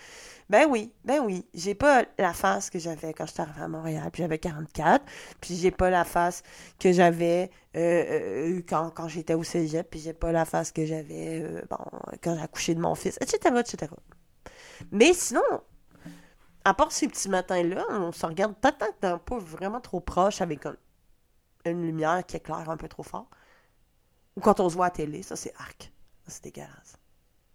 Ben 0.51 0.67
oui, 0.69 0.93
ben 1.05 1.21
oui. 1.25 1.47
J'ai 1.55 1.75
pas 1.75 2.05
la 2.19 2.33
face 2.35 2.69
que 2.69 2.79
j'avais 2.79 3.15
quand 3.15 3.27
j'étais 3.27 3.41
arrivée 3.43 3.63
à 3.63 3.69
Montréal, 3.69 4.11
puis 4.13 4.23
j'avais 4.23 4.39
44. 4.39 5.05
Puis 5.41 5.57
j'ai 5.57 5.71
pas 5.71 5.89
la 5.91 6.05
face 6.05 6.43
que 6.79 6.93
j'avais 6.93 7.51
euh, 7.77 7.79
euh, 7.79 8.63
quand, 8.69 8.91
quand 8.91 9.09
j'étais 9.09 9.35
au 9.35 9.43
cégep, 9.43 9.89
puis 9.91 10.01
j'ai 10.01 10.13
pas 10.13 10.33
la 10.33 10.45
face 10.45 10.73
que 10.73 10.85
j'avais 10.85 11.43
euh, 11.43 11.63
bon, 11.71 11.79
quand 12.23 12.35
j'ai 12.35 12.43
accouché 12.43 12.75
de 12.75 12.81
mon 12.81 12.95
fils, 12.95 13.17
etc., 13.21 13.55
etc. 13.61 13.93
Mais 14.93 15.13
sinon, 15.15 15.43
à 16.65 16.75
part 16.75 16.93
ces 16.93 17.09
petits 17.09 17.29
matins-là, 17.29 17.85
on 17.91 18.13
se 18.13 18.25
regarde 18.25 18.55
peut-être 18.57 19.19
pas 19.19 19.39
vraiment 19.39 19.81
trop 19.81 20.01
proche 20.01 20.41
avec 20.41 20.67
une 21.65 21.83
lumière 21.83 22.25
qui 22.27 22.37
éclaire 22.37 22.71
un 22.71 22.77
peu 22.77 22.89
trop 22.89 23.03
fort. 23.03 23.29
Ou 24.37 24.41
quand 24.41 24.61
on 24.61 24.69
se 24.69 24.75
voit 24.75 24.87
à 24.87 24.89
la 24.89 24.95
télé, 24.95 25.23
ça 25.23 25.37
c'est 25.37 25.55
arc. 25.59 25.93
Ça 26.27 26.33
c'est 26.33 26.45
dégueulasse. 26.45 26.99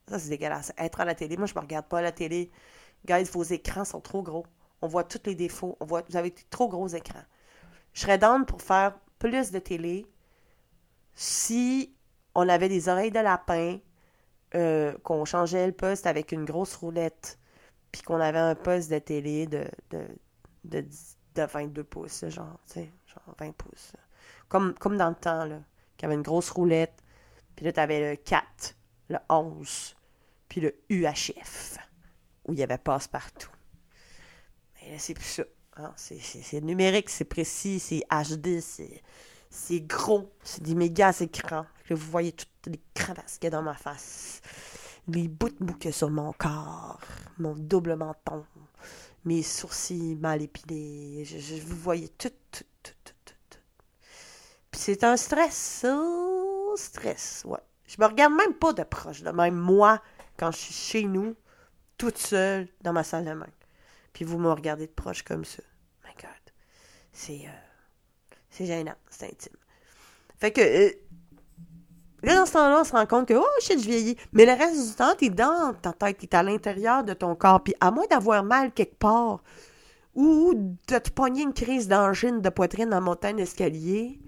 Ça 0.07 0.19
c'est 0.19 0.29
dégueulasse. 0.29 0.71
Être 0.77 1.01
à 1.01 1.05
la 1.05 1.15
télé, 1.15 1.37
moi 1.37 1.47
je 1.47 1.55
me 1.55 1.59
regarde 1.59 1.85
pas 1.87 1.99
à 1.99 2.01
la 2.01 2.11
télé 2.11 2.51
Guys, 3.05 3.25
vos 3.31 3.43
écrans 3.43 3.85
sont 3.85 4.01
trop 4.01 4.21
gros. 4.21 4.45
On 4.81 4.87
voit 4.87 5.03
tous 5.03 5.21
les 5.25 5.35
défauts. 5.35 5.77
On 5.79 5.85
voit, 5.85 6.03
vous 6.09 6.17
avez 6.17 6.33
trop 6.49 6.67
gros 6.67 6.87
écrans. 6.87 7.23
Je 7.93 8.01
serais 8.01 8.17
down 8.17 8.45
pour 8.45 8.61
faire 8.61 8.97
plus 9.17 9.51
de 9.51 9.59
télé 9.59 10.05
si 11.13 11.93
on 12.35 12.47
avait 12.47 12.69
des 12.69 12.87
oreilles 12.87 13.11
de 13.11 13.19
lapin, 13.19 13.79
euh, 14.55 14.93
qu'on 15.03 15.25
changeait 15.25 15.67
le 15.67 15.73
poste 15.73 16.07
avec 16.07 16.31
une 16.31 16.45
grosse 16.45 16.75
roulette, 16.75 17.37
puis 17.91 18.01
qu'on 18.01 18.19
avait 18.19 18.39
un 18.39 18.55
poste 18.55 18.91
de 18.91 18.99
télé 18.99 19.47
de, 19.47 19.65
de, 19.91 20.05
de, 20.65 20.85
22 21.35 21.83
pouces, 21.83 22.25
genre, 22.27 22.59
genre 22.75 23.35
20 23.39 23.51
pouces. 23.53 23.93
Comme, 24.49 24.73
comme 24.73 24.97
dans 24.97 25.09
le 25.09 25.15
temps, 25.15 25.45
là, 25.45 25.59
qu'il 25.97 26.03
y 26.03 26.05
avait 26.05 26.15
une 26.15 26.21
grosse 26.21 26.49
roulette, 26.49 27.01
puis 27.55 27.65
là, 27.65 27.71
tu 27.71 27.79
avais 27.79 28.11
le 28.11 28.15
4, 28.17 28.75
le 29.09 29.17
11, 29.29 29.95
puis 30.49 30.61
le 30.61 30.75
UHF 30.89 31.77
où 32.45 32.53
il 32.53 32.59
y 32.59 32.63
avait 32.63 32.77
passe-partout. 32.77 33.51
Mais 34.81 34.91
là, 34.91 34.99
c'est 34.99 35.13
plus 35.13 35.23
ça. 35.23 35.43
Hein, 35.77 35.93
c'est- 35.95 36.61
numérique, 36.61 37.09
c'est 37.09 37.25
précis, 37.25 37.79
c'est 37.79 38.03
HD, 38.09 38.59
c'est 38.59 39.01
c'est 39.51 39.81
gros, 39.81 40.31
c'est 40.43 40.61
des 40.61 40.75
méga 40.75 41.11
écrans. 41.19 41.65
Que 41.85 41.93
vous 41.93 42.11
voyez 42.11 42.33
toutes 42.33 42.49
les 42.67 42.79
crevasses 42.93 43.39
qu'il 43.39 43.45
y 43.45 43.47
a 43.47 43.49
dans 43.51 43.63
ma 43.63 43.73
face, 43.73 44.41
les 45.07 45.27
bouts 45.27 45.49
de 45.49 45.91
sur 45.91 46.09
mon 46.09 46.33
corps, 46.33 46.99
mon 47.37 47.55
double 47.55 47.95
menton, 47.95 48.45
mes 49.25 49.43
sourcils 49.43 50.15
mal 50.15 50.41
épilés. 50.41 51.25
Je, 51.25 51.61
vous 51.61 51.75
voyez 51.75 52.09
tout, 52.09 52.29
tout, 52.51 52.63
tout, 52.83 52.91
tout, 53.03 53.13
tout, 53.25 53.33
tout. 53.49 53.59
Puis 54.71 54.81
c'est 54.81 55.03
un 55.03 55.17
stress, 55.17 55.85
stress, 56.75 57.43
ouais. 57.45 57.59
Je 57.87 57.95
me 57.99 58.05
regarde 58.05 58.33
même 58.33 58.53
pas 58.53 58.73
de 58.73 58.83
proche, 58.83 59.23
de 59.23 59.31
même 59.31 59.55
moi, 59.55 60.01
quand 60.37 60.51
je 60.51 60.57
suis 60.57 60.73
chez 60.73 61.03
nous, 61.03 61.35
toute 61.97 62.17
seule 62.17 62.67
dans 62.81 62.93
ma 62.93 63.03
salle 63.03 63.25
de 63.25 63.33
bain. 63.33 63.47
Puis 64.13 64.25
vous 64.25 64.37
me 64.37 64.51
regardez 64.51 64.85
de 64.85 64.91
proche 64.91 65.23
comme 65.23 65.43
ça. 65.43 65.63
My 66.05 66.11
God. 66.21 66.53
C'est. 67.11 67.47
euh, 67.47 68.35
c'est 68.51 68.65
gênant, 68.65 68.95
c'est 69.09 69.25
intime. 69.25 69.57
Fait 70.37 70.51
que. 70.51 70.61
euh, 70.61 70.91
là, 72.23 72.35
dans 72.35 72.45
ce 72.45 72.53
temps-là, 72.53 72.79
on 72.81 72.83
se 72.83 72.91
rend 72.91 73.05
compte 73.05 73.27
que, 73.27 73.33
oh 73.33 73.45
shit, 73.61 73.79
je 73.79 73.85
vieillis. 73.85 74.17
Mais 74.33 74.45
le 74.45 74.53
reste 74.53 74.89
du 74.89 74.95
temps, 74.95 75.13
t'es 75.17 75.29
dans 75.29 75.73
ta 75.73 75.93
tête, 75.93 76.17
t'es 76.17 76.35
à 76.35 76.43
l'intérieur 76.43 77.03
de 77.03 77.13
ton 77.13 77.35
corps. 77.35 77.63
Puis 77.63 77.73
à 77.79 77.91
moins 77.91 78.05
d'avoir 78.09 78.43
mal 78.43 78.71
quelque 78.71 78.97
part, 78.97 79.41
ou 80.15 80.53
de 80.87 80.97
te 80.97 81.09
pogner 81.11 81.43
une 81.43 81.53
crise 81.53 81.87
d'angine 81.87 82.41
de 82.41 82.49
poitrine 82.49 82.93
en 82.93 83.01
montant 83.01 83.31
l'escalier, 83.31 84.19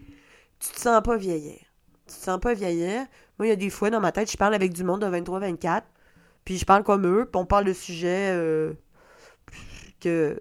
tu 0.60 0.69
te 0.69 0.80
sens 0.80 1.01
pas 1.04 1.17
vieillir. 1.17 1.60
Tu 2.08 2.15
te 2.15 2.23
sens 2.23 2.39
pas 2.39 2.54
vieillir. 2.54 3.06
Moi, 3.38 3.47
il 3.47 3.49
y 3.49 3.54
a 3.54 3.56
des 3.56 3.69
fois, 3.69 3.89
dans 3.89 3.99
ma 3.99 4.12
tête, 4.12 4.32
je 4.32 4.38
parle 4.38 4.54
avec 4.54 4.73
du 4.73 4.84
monde 4.84 5.01
de 5.01 5.08
23-24, 5.08 5.84
puis 6.45 6.58
je 6.58 6.65
parle 6.65 6.84
comme 6.84 7.06
eux, 7.08 7.25
puis 7.25 7.41
on 7.41 7.45
parle 7.45 7.65
de 7.65 7.73
sujets 7.73 8.32
euh, 8.32 8.73
que, 9.99 10.39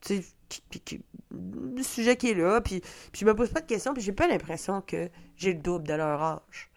tu 0.00 0.22
sais, 0.22 1.00
le 1.30 1.82
sujet 1.82 2.16
qui 2.16 2.30
est 2.30 2.34
là, 2.34 2.60
puis, 2.60 2.80
puis 2.80 3.20
je 3.20 3.24
me 3.24 3.34
pose 3.34 3.50
pas 3.50 3.60
de 3.60 3.66
questions, 3.66 3.94
puis 3.94 4.02
j'ai 4.02 4.12
pas 4.12 4.26
l'impression 4.26 4.80
que 4.80 5.08
j'ai 5.36 5.52
le 5.52 5.60
double 5.60 5.86
de 5.86 5.94
leur 5.94 6.20
âge. 6.20 6.69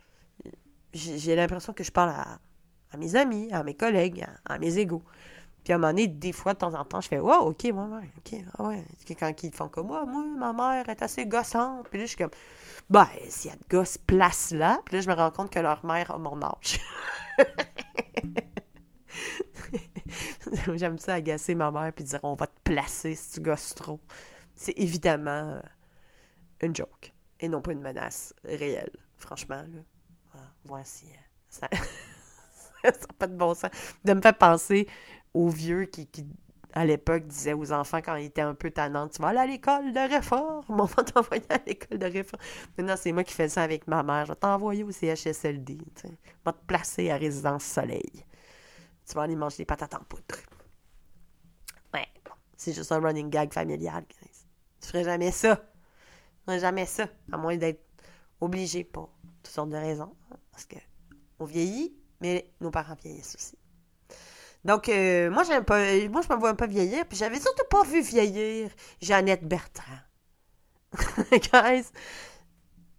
J'ai 0.93 1.35
l'impression 1.35 1.73
que 1.73 1.83
je 1.83 1.91
parle 1.91 2.09
à, 2.09 2.39
mes 2.97 3.15
amis, 3.15 3.51
à 3.51 3.63
mes 3.63 3.73
collègues, 3.73 4.25
à, 4.45 4.59
mes 4.59 4.77
égaux. 4.77 5.03
Puis 5.63 5.73
à 5.73 5.77
un 5.77 5.79
moment 5.79 5.91
donné, 5.91 6.07
des 6.07 6.33
fois, 6.33 6.53
de 6.53 6.59
temps 6.59 6.73
en 6.73 6.83
temps, 6.83 7.01
je 7.01 7.07
fais 7.07 7.19
Wow, 7.19 7.49
ok, 7.49 7.61
ouais, 7.63 7.71
ouais, 7.71 8.09
ok, 8.17 8.41
ah 8.57 8.63
ouais. 8.63 8.83
Quand 9.17 9.43
ils 9.43 9.53
font 9.53 9.69
comme 9.69 9.87
moi, 9.87 10.05
moi, 10.05 10.23
ma 10.23 10.53
mère 10.53 10.89
est 10.89 11.01
assez 11.01 11.25
gossante. 11.25 11.87
Puis 11.89 11.99
là, 11.99 12.05
je 12.05 12.09
suis 12.09 12.17
comme 12.17 12.31
Ben, 12.89 13.07
s'il 13.29 13.49
y 13.49 13.53
a 13.53 13.57
de 13.57 13.63
gosses, 13.69 13.97
place 13.97 14.51
là. 14.51 14.81
Puis 14.85 14.95
là, 14.95 15.01
je 15.01 15.09
me 15.09 15.13
rends 15.13 15.31
compte 15.31 15.51
que 15.51 15.59
leur 15.59 15.85
mère 15.85 16.11
a 16.11 16.17
mon 16.17 16.41
âge. 16.41 16.79
J'aime 20.75 20.97
ça 20.97 21.15
agacer 21.15 21.55
ma 21.55 21.71
mère 21.71 21.93
puis 21.93 22.03
dire 22.03 22.19
on 22.23 22.35
va 22.35 22.47
te 22.47 22.59
placer 22.63 23.15
si 23.15 23.33
tu 23.33 23.41
gosses 23.41 23.75
trop. 23.75 23.99
C'est 24.55 24.77
évidemment 24.77 25.31
euh, 25.31 25.61
une 26.61 26.75
joke 26.75 27.13
et 27.39 27.47
non 27.47 27.61
pas 27.61 27.71
une 27.71 27.81
menace 27.81 28.33
réelle, 28.43 28.91
franchement. 29.17 29.61
Là. 29.61 29.81
Voici. 30.65 31.05
euh, 31.07 31.17
Ça 31.49 31.67
ça 32.83 32.89
n'a 32.91 33.13
pas 33.17 33.27
de 33.27 33.35
bon 33.35 33.53
sens. 33.53 33.71
De 34.03 34.13
me 34.13 34.21
faire 34.21 34.37
penser 34.37 34.87
aux 35.33 35.49
vieux 35.49 35.85
qui, 35.85 36.07
à 36.73 36.85
l'époque, 36.85 37.27
disaient 37.27 37.53
aux 37.53 37.71
enfants 37.71 37.99
quand 38.03 38.15
ils 38.15 38.25
étaient 38.25 38.41
un 38.41 38.55
peu 38.55 38.71
tannants 38.71 39.07
Tu 39.07 39.21
vas 39.21 39.29
aller 39.29 39.39
à 39.39 39.45
l'école 39.47 39.93
de 39.93 39.99
réforme, 40.13 40.63
on 40.69 40.85
va 40.85 41.03
t'envoyer 41.03 41.43
à 41.49 41.59
l'école 41.65 41.99
de 41.99 42.05
réforme. 42.05 42.41
Maintenant, 42.77 42.95
c'est 42.97 43.11
moi 43.11 43.23
qui 43.23 43.33
fais 43.33 43.49
ça 43.49 43.63
avec 43.63 43.87
ma 43.87 44.03
mère. 44.03 44.25
Je 44.25 44.31
vais 44.31 44.35
t'envoyer 44.37 44.83
au 44.83 44.91
CHSLD. 44.91 45.77
tu 45.95 46.07
vais 46.07 46.51
te 46.51 46.65
placer 46.67 47.11
à 47.11 47.17
résidence 47.17 47.63
soleil. 47.63 48.25
Tu 49.07 49.13
vas 49.15 49.23
aller 49.23 49.35
manger 49.35 49.57
des 49.57 49.65
patates 49.65 49.95
en 49.95 50.03
poudre. 50.03 50.35
Ouais, 51.93 52.07
bon, 52.25 52.31
c'est 52.57 52.73
juste 52.73 52.91
un 52.91 52.99
running 52.99 53.29
gag 53.29 53.53
familial. 53.53 54.05
Tu 54.81 54.87
ferais 54.87 55.03
jamais 55.03 55.31
ça. 55.31 55.55
Tu 55.57 55.85
ferais 56.45 56.59
jamais 56.59 56.85
ça, 56.85 57.07
à 57.31 57.37
moins 57.37 57.57
d'être 57.57 57.83
obligé 58.41 58.83
pour 58.83 59.12
toutes 59.43 59.53
sortes 59.53 59.69
de 59.69 59.77
raisons. 59.77 60.15
hein, 60.31 60.37
Parce 60.51 60.65
que 60.65 60.77
on 61.39 61.45
vieillit, 61.45 61.95
mais 62.21 62.51
nos 62.61 62.71
parents 62.71 62.95
vieillissent 62.95 63.35
aussi. 63.35 63.57
Donc, 64.63 64.87
euh, 64.87 65.29
moi, 65.29 65.43
j'aime 65.43 65.65
pas, 65.65 65.79
moi, 66.09 66.21
je 66.21 66.33
me 66.33 66.39
vois 66.39 66.55
pas 66.55 66.67
vieillir, 66.67 67.05
puis 67.05 67.17
j'avais 67.17 67.39
surtout 67.39 67.65
pas 67.69 67.83
vu 67.83 68.01
vieillir 68.01 68.69
Jeannette 69.01 69.45
Bertrand. 69.45 69.99
Guys, 71.31 71.85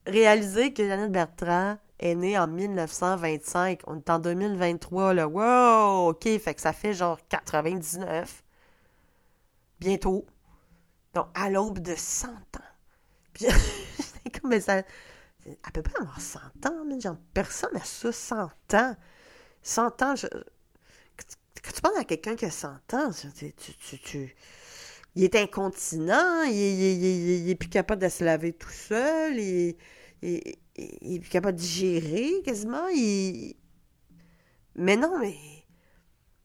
réalisez 0.06 0.72
que 0.74 0.86
Jeannette 0.86 1.12
Bertrand 1.12 1.78
est 1.98 2.14
née 2.14 2.38
en 2.38 2.46
1925. 2.48 3.80
On 3.86 3.96
est 3.98 4.10
en 4.10 4.18
2023, 4.18 5.14
là. 5.14 5.28
Wow! 5.28 6.10
OK, 6.10 6.24
fait 6.24 6.54
que 6.54 6.60
ça 6.60 6.72
fait 6.72 6.92
genre 6.92 7.18
99. 7.28 8.42
Bientôt. 9.80 10.26
Donc, 11.14 11.28
à 11.34 11.48
l'aube 11.48 11.78
de 11.78 11.94
100 11.96 12.28
ans. 12.28 12.72
Puis, 13.32 13.46
comme, 14.40 14.50
mais 14.50 14.60
ça... 14.60 14.82
Elle 15.46 15.72
peut 15.72 15.82
pas 15.82 16.00
avoir 16.00 16.20
100 16.20 16.38
ans, 16.66 16.84
mais 16.86 16.98
personne 17.34 17.72
n'a 17.74 17.84
ça 17.84 18.12
100 18.12 18.74
ans. 18.74 18.96
100 19.62 20.02
ans, 20.02 20.16
je... 20.16 20.26
Quand 21.62 21.72
tu 21.74 21.80
parles 21.80 21.98
à 21.98 22.04
quelqu'un 22.04 22.36
qui 22.36 22.44
a 22.44 22.50
100 22.50 22.68
ans, 22.94 23.10
tu, 23.36 23.52
tu, 23.54 23.98
tu, 23.98 24.36
il 25.14 25.24
est 25.24 25.34
incontinent, 25.36 26.42
il, 26.44 26.52
il- 26.54 27.04
il- 27.44 27.50
est 27.50 27.54
plus 27.54 27.68
capable 27.70 28.02
de 28.02 28.08
se 28.08 28.24
laver 28.24 28.52
tout 28.52 28.68
seul, 28.70 29.38
il, 29.38 29.76
est 30.22 31.20
plus 31.20 31.30
capable 31.30 31.56
de 31.56 31.62
digérer 31.62 32.42
quasiment. 32.44 32.88
Mais 34.76 34.96
non, 34.96 35.18
mais. 35.18 35.36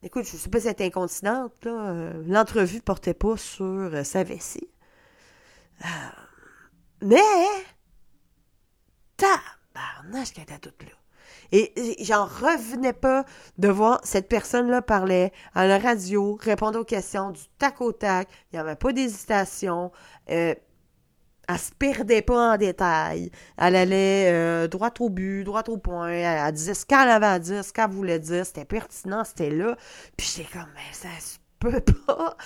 Écoute, 0.04 0.26
je 0.26 0.38
sais 0.38 0.50
pas 0.50 0.60
si 0.62 0.68
elle 0.68 0.76
est 0.80 0.86
incontinente, 0.88 1.66
euh, 1.66 2.24
L'entrevue 2.28 2.82
portait 2.82 3.14
pas 3.14 3.38
sur 3.38 3.66
euh, 3.66 4.04
sa 4.04 4.24
vessie. 4.24 4.68
Euh, 5.86 5.88
mais. 7.02 7.18
Tabarnache 9.20 10.34
qu'elle 10.34 10.44
était 10.44 10.60
toute 10.60 10.82
là. 10.84 10.90
Et 11.52 11.74
j'en 12.04 12.26
revenais 12.26 12.94
pas 12.94 13.26
de 13.58 13.70
voir 13.70 14.02
cette 14.04 14.30
personne-là 14.30 14.82
parler 14.82 15.32
à 15.56 15.66
la 15.66 15.80
radio, 15.80 16.38
répondre 16.40 16.80
aux 16.80 16.84
questions 16.84 17.32
du 17.32 17.42
tac 17.58 17.82
au 17.82 17.92
tac. 17.92 18.28
Il 18.52 18.56
n'y 18.56 18.60
avait 18.60 18.76
pas 18.76 18.94
d'hésitation. 18.94 19.92
Euh, 20.30 20.54
elle 21.48 21.58
se 21.58 21.72
perdait 21.72 22.22
pas 22.22 22.54
en 22.54 22.58
détail. 22.58 23.32
Elle 23.58 23.76
allait 23.76 24.32
euh, 24.32 24.68
droit 24.68 24.92
au 25.00 25.10
but, 25.10 25.44
droit 25.44 25.64
au 25.68 25.78
point. 25.78 26.10
Elle, 26.10 26.48
elle 26.48 26.54
disait 26.54 26.76
ce 26.76 26.86
qu'elle 26.86 27.10
avait 27.10 27.26
à 27.26 27.40
dire, 27.40 27.66
ce 27.66 27.74
qu'elle 27.74 27.90
voulait 27.90 28.20
dire. 28.20 28.46
C'était 28.46 28.66
pertinent, 28.66 29.24
c'était 29.24 29.50
là. 29.50 29.76
Puis 30.16 30.32
j'étais 30.36 30.50
comme, 30.52 30.70
mais 30.76 30.94
ça 30.94 31.10
se 31.20 31.40
peut 31.58 31.82
pas. 32.06 32.38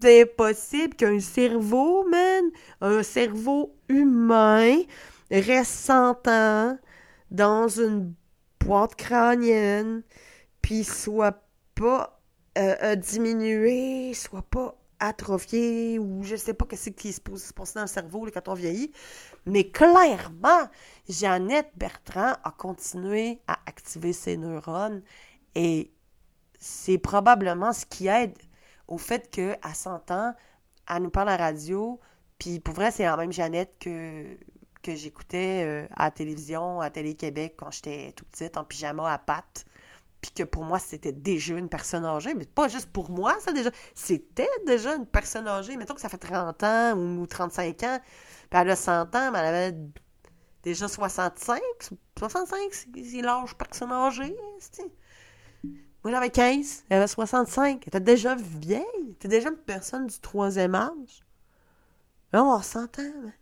C'est 0.00 0.22
impossible 0.22 0.94
qu'un 0.94 1.18
cerveau, 1.18 2.06
man, 2.08 2.44
un 2.80 3.02
cerveau 3.02 3.74
humain, 3.88 4.76
reste 5.40 5.72
100 5.72 6.28
ans 6.28 6.78
dans 7.30 7.68
une 7.68 8.14
boîte 8.60 8.94
crânienne, 8.96 10.02
puis 10.60 10.84
soit 10.84 11.42
pas 11.74 12.20
euh, 12.58 12.76
euh, 12.82 12.96
diminué, 12.96 14.14
soit 14.14 14.42
pas 14.42 14.76
atrophié, 15.00 15.98
ou 15.98 16.22
je 16.22 16.36
sais 16.36 16.54
pas 16.54 16.64
qu'est-ce 16.66 16.90
qui 16.90 17.12
se 17.12 17.20
passe, 17.20 17.44
se 17.44 17.52
passe 17.52 17.74
dans 17.74 17.80
le 17.80 17.86
cerveau 17.88 18.24
là, 18.24 18.30
quand 18.30 18.48
on 18.48 18.54
vieillit. 18.54 18.92
Mais 19.46 19.68
clairement, 19.70 20.68
Jeannette 21.08 21.72
Bertrand 21.76 22.34
a 22.44 22.54
continué 22.56 23.40
à 23.48 23.58
activer 23.66 24.12
ses 24.12 24.36
neurones 24.36 25.02
et 25.54 25.92
c'est 26.60 26.98
probablement 26.98 27.72
ce 27.72 27.84
qui 27.86 28.06
aide 28.06 28.38
au 28.86 28.98
fait 28.98 29.28
qu'à 29.30 29.74
100 29.74 30.10
ans, 30.12 30.34
elle 30.88 31.02
nous 31.02 31.10
parle 31.10 31.30
à 31.30 31.36
la 31.36 31.44
radio, 31.46 31.98
puis 32.38 32.60
pour 32.60 32.74
vrai, 32.74 32.90
c'est 32.90 33.04
la 33.04 33.16
même 33.16 33.32
Jeannette 33.32 33.74
que, 33.80 34.36
que 34.82 34.94
j'écoutais 34.94 35.64
euh, 35.64 35.86
à 35.96 36.04
la 36.04 36.10
télévision, 36.10 36.80
à 36.80 36.90
Télé-Québec, 36.90 37.54
quand 37.56 37.70
j'étais 37.70 38.12
tout 38.12 38.24
petite, 38.24 38.56
en 38.56 38.64
pyjama 38.64 39.12
à 39.12 39.18
pattes. 39.18 39.64
Puis 40.20 40.30
que 40.30 40.44
pour 40.44 40.64
moi, 40.64 40.78
c'était 40.78 41.12
déjà 41.12 41.54
une 41.56 41.68
personne 41.68 42.04
âgée. 42.04 42.34
Mais 42.34 42.46
pas 42.46 42.68
juste 42.68 42.90
pour 42.92 43.10
moi, 43.10 43.36
ça 43.40 43.52
déjà. 43.52 43.70
C'était 43.94 44.48
déjà 44.66 44.94
une 44.94 45.06
personne 45.06 45.48
âgée. 45.48 45.76
Mettons 45.76 45.94
que 45.94 46.00
ça 46.00 46.08
fait 46.08 46.18
30 46.18 46.62
ans 46.62 46.96
ou 46.96 47.26
35 47.26 47.82
ans. 47.82 47.98
Puis 48.50 48.60
elle 48.60 48.70
a 48.70 48.76
100 48.76 49.14
ans, 49.16 49.30
mais 49.32 49.38
elle 49.40 49.54
avait 49.54 49.76
déjà 50.62 50.86
65. 50.86 51.60
65, 52.18 52.58
c'est 52.70 53.22
l'âge 53.22 53.54
personne 53.56 53.90
âgée. 53.90 54.36
Moi, 56.04 56.12
j'avais 56.12 56.30
15. 56.30 56.84
Elle 56.88 56.98
avait 56.98 57.06
65. 57.08 57.82
Elle 57.82 57.88
était 57.88 58.00
déjà 58.00 58.36
vieille. 58.36 58.84
Elle 59.00 59.10
était 59.10 59.28
déjà 59.28 59.48
une 59.50 59.56
personne 59.56 60.06
du 60.06 60.18
troisième 60.20 60.76
âge. 60.76 61.24
Là, 62.32 62.44
on 62.44 62.52
a 62.52 62.62
100 62.62 62.98
ans. 63.00 63.02
man. 63.22 63.32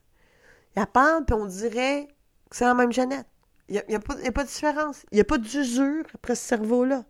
Elle 0.74 0.86
parle, 0.86 1.24
puis 1.24 1.34
on 1.34 1.46
dirait 1.46 2.08
que 2.48 2.56
c'est 2.56 2.64
la 2.64 2.74
même 2.74 2.92
Jeannette. 2.92 3.26
Il 3.68 3.74
n'y 3.74 3.78
a, 3.78 3.90
y 3.90 3.94
a 3.94 3.98
a 3.98 4.32
pas 4.32 4.44
de 4.44 4.48
différence. 4.48 5.04
Il 5.12 5.16
n'y 5.16 5.20
a 5.20 5.24
pas 5.24 5.38
d'usure 5.38 6.04
après 6.14 6.34
ce 6.34 6.42
cerveau-là. 6.48 7.04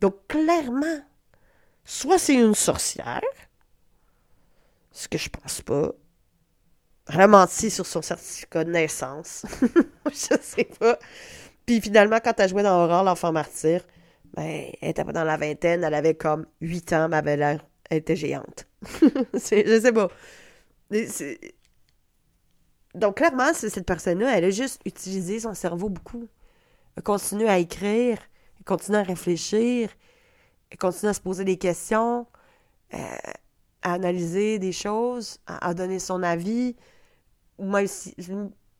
Donc, 0.00 0.26
clairement, 0.28 1.00
soit 1.84 2.18
c'est 2.18 2.34
une 2.34 2.54
sorcière, 2.54 3.22
ce 4.92 5.08
que 5.08 5.18
je 5.18 5.28
pense 5.28 5.62
pas. 5.62 5.92
Elle 7.08 7.20
a 7.20 7.28
menti 7.28 7.70
sur 7.70 7.86
son 7.86 8.02
certificat 8.02 8.64
de 8.64 8.70
naissance. 8.70 9.46
je 10.06 10.36
sais 10.40 10.68
pas. 10.78 10.98
Puis 11.64 11.80
finalement, 11.80 12.18
quand 12.22 12.38
elle 12.38 12.48
jouait 12.48 12.62
dans 12.62 12.84
Aurore, 12.84 13.04
l'enfant 13.04 13.32
martyr, 13.32 13.82
ben, 14.34 14.70
elle 14.80 14.90
était 14.90 15.04
pas 15.04 15.12
dans 15.12 15.24
la 15.24 15.36
vingtaine, 15.36 15.84
elle 15.84 15.94
avait 15.94 16.14
comme 16.14 16.46
8 16.60 16.92
ans, 16.92 17.08
mais 17.08 17.22
elle 17.26 17.60
était 17.90 18.16
géante. 18.16 18.66
Je 19.34 19.80
sais 19.80 19.92
pas. 19.92 20.08
Donc, 22.96 23.18
clairement, 23.18 23.52
cette 23.52 23.84
personne-là, 23.84 24.38
elle 24.38 24.44
a 24.44 24.50
juste 24.50 24.80
utilisé 24.86 25.40
son 25.40 25.52
cerveau 25.52 25.90
beaucoup. 25.90 26.28
Elle 26.96 27.02
continue 27.02 27.46
à 27.46 27.58
écrire, 27.58 28.18
elle 28.58 28.64
continue 28.64 28.96
à 28.96 29.02
réfléchir, 29.02 29.90
elle 30.70 30.78
continue 30.78 31.10
à 31.10 31.12
se 31.12 31.20
poser 31.20 31.44
des 31.44 31.58
questions, 31.58 32.26
euh, 32.94 32.98
à 33.82 33.92
analyser 33.92 34.58
des 34.58 34.72
choses, 34.72 35.38
à, 35.46 35.74
donner 35.74 35.98
son 35.98 36.22
avis, 36.22 36.74
ou 37.58 37.66
même 37.66 37.86
si, 37.86 38.14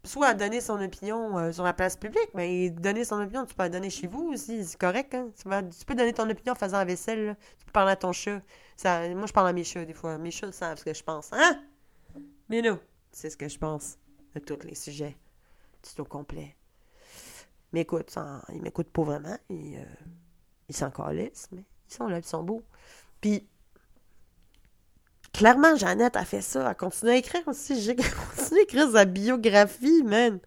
soit 0.03 0.29
à 0.29 0.35
donner 0.35 0.63
son 0.63 0.81
opinion 0.81 1.37
euh, 1.37 1.53
sur 1.53 1.65
la 1.65 1.75
place 1.75 1.99
publique, 1.99 2.31
mais 2.33 2.71
donner 2.71 3.05
son 3.05 3.21
opinion, 3.21 3.45
tu 3.45 3.55
peux 3.55 3.65
la 3.65 3.69
donner 3.69 3.91
chez 3.91 4.07
vous 4.07 4.31
aussi, 4.33 4.65
c'est 4.65 4.79
correct. 4.79 5.15
Hein? 5.15 5.29
Tu, 5.37 5.85
peux 5.85 5.95
donner 5.95 6.15
ton 6.15 6.31
opinion 6.31 6.55
en 6.55 6.57
faisant 6.57 6.79
la 6.79 6.87
vaisselle, 6.87 7.27
là. 7.27 7.35
tu 7.59 7.67
peux 7.67 7.73
parler 7.73 7.93
à 7.93 7.97
ton 7.97 8.13
chat. 8.13 8.41
Moi, 8.83 9.27
je 9.27 9.33
parle 9.35 9.49
à 9.49 9.53
mes 9.53 9.65
chats 9.65 9.85
des 9.85 9.93
fois. 9.93 10.17
Mes 10.17 10.31
chats 10.31 10.53
savent 10.53 10.79
ce 10.79 10.85
que 10.85 10.95
je 10.95 11.03
pense. 11.05 11.29
Hein? 11.35 11.61
Mais 12.49 12.63
non, 12.63 12.79
c'est 13.13 13.29
ce 13.29 13.37
que 13.37 13.47
je 13.47 13.59
pense 13.59 13.99
de 14.41 14.45
tous 14.45 14.67
les 14.67 14.75
sujets. 14.75 15.17
C'est 15.83 16.01
au 16.01 16.05
complet. 16.05 16.57
Mais 17.73 17.83
écoute, 17.83 18.11
ça- 18.11 18.43
ils 18.53 18.63
m'écoutent 18.63 18.91
pas 18.91 19.03
vraiment. 19.03 19.37
Ils, 19.51 19.77
euh, 19.79 20.73
s'en 20.73 20.91
calissent, 20.91 21.49
mais 21.53 21.65
ils 21.89 21.95
sont 21.95 22.07
là, 22.09 22.19
ils 22.19 22.25
sont 22.25 22.43
beaux. 22.43 22.63
Puis, 23.21 23.47
clairement, 25.33 25.77
Jeannette 25.77 26.17
a 26.17 26.25
fait 26.25 26.41
ça. 26.41 26.69
Elle 26.71 26.77
continue 26.77 27.11
à 27.13 27.17
écrire 27.17 27.47
aussi. 27.47 27.81
J'ai 27.81 27.97
continué 28.37 28.61
à 28.61 28.63
écrire 28.63 28.91
sa 28.91 29.05
biographie, 29.05 30.03
man. 30.03 30.39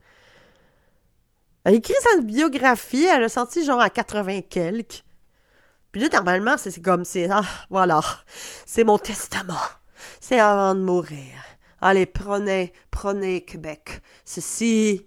Elle 1.63 1.73
a 1.73 1.77
écrit 1.77 1.93
sa 2.01 2.21
biographie. 2.21 3.05
Elle 3.05 3.23
a 3.23 3.29
sorti 3.29 3.63
genre 3.63 3.79
à 3.81 3.89
80 3.89 4.41
quelques. 4.41 5.03
Puis 5.91 6.01
là, 6.01 6.09
normalement, 6.09 6.57
c'est 6.57 6.81
comme, 6.81 7.03
c'est, 7.03 7.29
ah, 7.31 7.41
voilà, 7.69 8.01
c'est 8.65 8.83
mon 8.83 8.97
testament. 8.99 9.53
C'est 10.21 10.39
avant 10.39 10.75
de 10.75 10.81
mourir. 10.81 11.33
Allez, 11.81 12.05
prenez, 12.05 12.73
prenez 12.91 13.41
Québec. 13.41 14.01
Ceci 14.25 15.05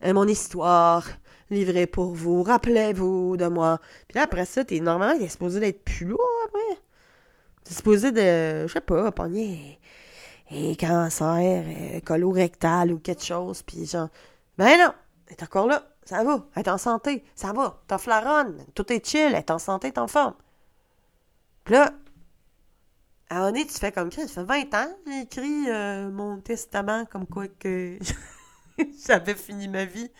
est 0.00 0.12
mon 0.12 0.26
histoire, 0.26 1.06
livrée 1.50 1.86
pour 1.86 2.14
vous. 2.14 2.42
Rappelez-vous 2.42 3.36
de 3.36 3.46
moi. 3.46 3.78
Puis 4.08 4.16
là, 4.16 4.24
après 4.24 4.44
ça, 4.44 4.64
t'es, 4.64 4.80
normalement, 4.80 5.18
t'es 5.18 5.28
supposé 5.28 5.60
d'être 5.60 5.84
plus 5.84 6.06
lourd, 6.06 6.20
après. 6.46 6.80
T'es 7.64 7.74
supposé 7.74 8.12
de, 8.12 8.66
je 8.66 8.72
sais 8.72 8.80
pas, 8.80 9.12
pogner 9.12 9.78
un 10.50 10.74
cancer 10.74 11.64
euh, 11.66 12.00
colorectal 12.00 12.92
ou 12.92 12.98
quelque 12.98 13.24
chose. 13.24 13.62
Puis 13.62 13.86
genre, 13.86 14.08
ben 14.58 14.78
non, 14.78 14.92
est 15.28 15.42
encore 15.42 15.66
là. 15.66 15.88
Ça 16.04 16.24
va, 16.24 16.44
est 16.56 16.66
en 16.66 16.78
santé, 16.78 17.24
ça 17.36 17.52
va, 17.52 17.80
t'as 17.86 17.96
flaronne, 17.96 18.66
tout 18.74 18.92
est 18.92 19.06
chill, 19.06 19.34
est 19.36 19.52
en 19.52 19.60
santé, 19.60 19.92
t'es 19.92 20.00
en 20.00 20.08
forme. 20.08 20.34
Puis 21.62 21.74
là, 21.74 21.92
à 23.32 23.40
donné, 23.40 23.66
tu 23.66 23.72
fais 23.72 23.92
comme 23.92 24.12
ça, 24.12 24.28
ça 24.28 24.44
fait 24.44 24.68
20 24.70 24.74
ans, 24.74 24.94
j'ai 25.06 25.20
écrit 25.22 25.70
euh, 25.70 26.10
mon 26.10 26.40
testament 26.40 27.06
comme 27.06 27.26
quoi 27.26 27.48
que 27.48 27.98
j'avais 29.06 29.34
fini 29.34 29.68
ma 29.68 29.86
vie. 29.86 30.10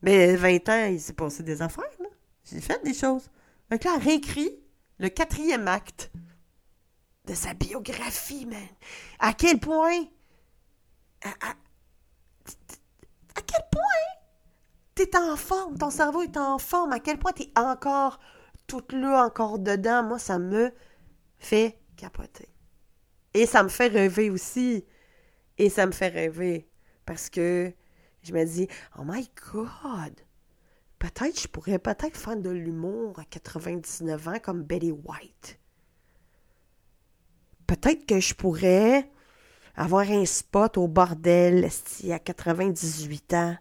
Mais 0.00 0.34
20 0.36 0.68
ans, 0.70 0.86
il 0.86 1.00
s'est 1.00 1.12
passé 1.12 1.42
des 1.42 1.60
affaires, 1.60 1.84
là. 2.00 2.08
J'ai 2.44 2.60
fait 2.60 2.82
des 2.82 2.94
choses. 2.94 3.30
Donc 3.70 3.84
là, 3.84 3.98
réécrit 3.98 4.50
le 4.98 5.08
quatrième 5.08 5.68
acte 5.68 6.10
de 7.26 7.34
sa 7.34 7.52
biographie, 7.52 8.46
man. 8.46 8.58
À 9.18 9.34
quel 9.34 9.58
point... 9.58 10.04
À 11.22 11.54
quel 13.46 13.64
point 13.70 13.82
t'es 14.94 15.16
en 15.16 15.36
forme, 15.36 15.76
ton 15.76 15.90
cerveau 15.90 16.22
est 16.22 16.36
en 16.36 16.58
forme, 16.58 16.92
à 16.92 17.00
quel 17.00 17.18
point 17.18 17.32
t'es 17.32 17.50
encore 17.56 18.20
toute 18.66 18.92
là, 18.92 19.24
encore 19.24 19.58
dedans. 19.58 20.04
Moi, 20.04 20.18
ça 20.18 20.38
me 20.38 20.72
fait 21.38 21.78
Et 23.32 23.46
ça 23.46 23.62
me 23.62 23.68
fait 23.68 23.88
rêver 23.88 24.30
aussi. 24.30 24.84
Et 25.58 25.68
ça 25.68 25.86
me 25.86 25.92
fait 25.92 26.08
rêver 26.08 26.68
parce 27.06 27.30
que 27.30 27.72
je 28.22 28.32
me 28.32 28.44
dis, 28.44 28.68
oh 28.98 29.02
my 29.04 29.28
God, 29.52 30.14
peut-être 30.98 31.40
je 31.40 31.48
pourrais 31.48 31.78
peut-être 31.78 32.16
faire 32.16 32.36
de 32.36 32.50
l'humour 32.50 33.18
à 33.18 33.24
99 33.24 34.28
ans 34.28 34.38
comme 34.42 34.62
Betty 34.62 34.90
White. 34.90 35.58
Peut-être 37.66 38.06
que 38.06 38.20
je 38.20 38.34
pourrais 38.34 39.10
avoir 39.76 40.10
un 40.10 40.24
spot 40.24 40.78
au 40.78 40.88
bordel 40.88 41.68
à 42.10 42.18
98 42.18 43.34
ans. 43.34 43.56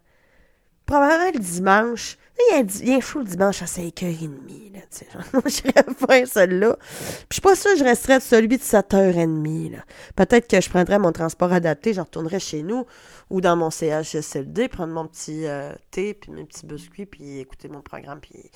Probablement 0.85 1.31
le 1.33 1.39
dimanche. 1.39 2.17
Il 2.39 2.65
di- 2.65 2.83
il 2.83 2.93
un 2.93 2.99
show 2.99 3.19
le 3.19 3.25
dimanche 3.25 3.61
à 3.61 3.65
5h30. 3.65 4.73
Là, 4.73 4.79
tu 4.81 4.87
sais, 4.89 5.07
J'irais 5.45 5.93
faire 6.07 6.27
celle-là. 6.27 6.75
Puis 6.77 7.27
je 7.29 7.33
suis 7.35 7.41
pas 7.41 7.55
sûre 7.55 7.71
que 7.73 7.79
je 7.79 7.83
resterais 7.83 8.17
de 8.17 8.23
celui 8.23 8.57
de 8.57 8.63
7h30. 8.63 9.71
Là. 9.71 9.85
Peut-être 10.15 10.47
que 10.47 10.59
je 10.59 10.69
prendrais 10.69 10.99
mon 10.99 11.11
transport 11.11 11.53
adapté, 11.53 11.93
je 11.93 12.01
retournerais 12.01 12.39
chez 12.39 12.63
nous 12.63 12.85
ou 13.29 13.39
dans 13.39 13.55
mon 13.55 13.69
CHSLD, 13.69 14.67
prendre 14.67 14.93
mon 14.93 15.07
petit 15.07 15.45
euh, 15.45 15.73
thé, 15.91 16.13
puis 16.15 16.31
mes 16.31 16.43
petits 16.45 16.65
biscuits, 16.65 17.05
puis 17.05 17.39
écouter 17.39 17.69
mon 17.69 17.81
programme, 17.81 18.19
puis, 18.19 18.49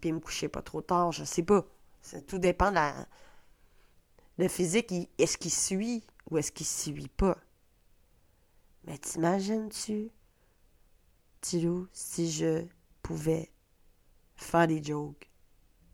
puis 0.00 0.12
me 0.12 0.20
coucher 0.20 0.48
pas 0.48 0.62
trop 0.62 0.82
tard. 0.82 1.12
Je 1.12 1.24
sais 1.24 1.42
pas. 1.42 1.64
Tout 2.26 2.38
dépend 2.38 2.70
de 2.70 2.76
la... 2.76 2.94
Le 4.38 4.48
physique, 4.48 4.92
est-ce 5.18 5.36
qu'il 5.38 5.52
suit 5.52 6.02
ou 6.30 6.38
est-ce 6.38 6.50
qu'il 6.50 6.66
suit 6.66 7.08
pas? 7.16 7.36
Mais 8.86 8.96
t'imagines-tu, 8.98 10.10
Tilou, 11.42 11.86
si 11.92 12.30
je 12.30 12.64
pouvais 13.10 13.50
faire 14.36 14.68
des 14.68 14.82
jokes 14.82 15.28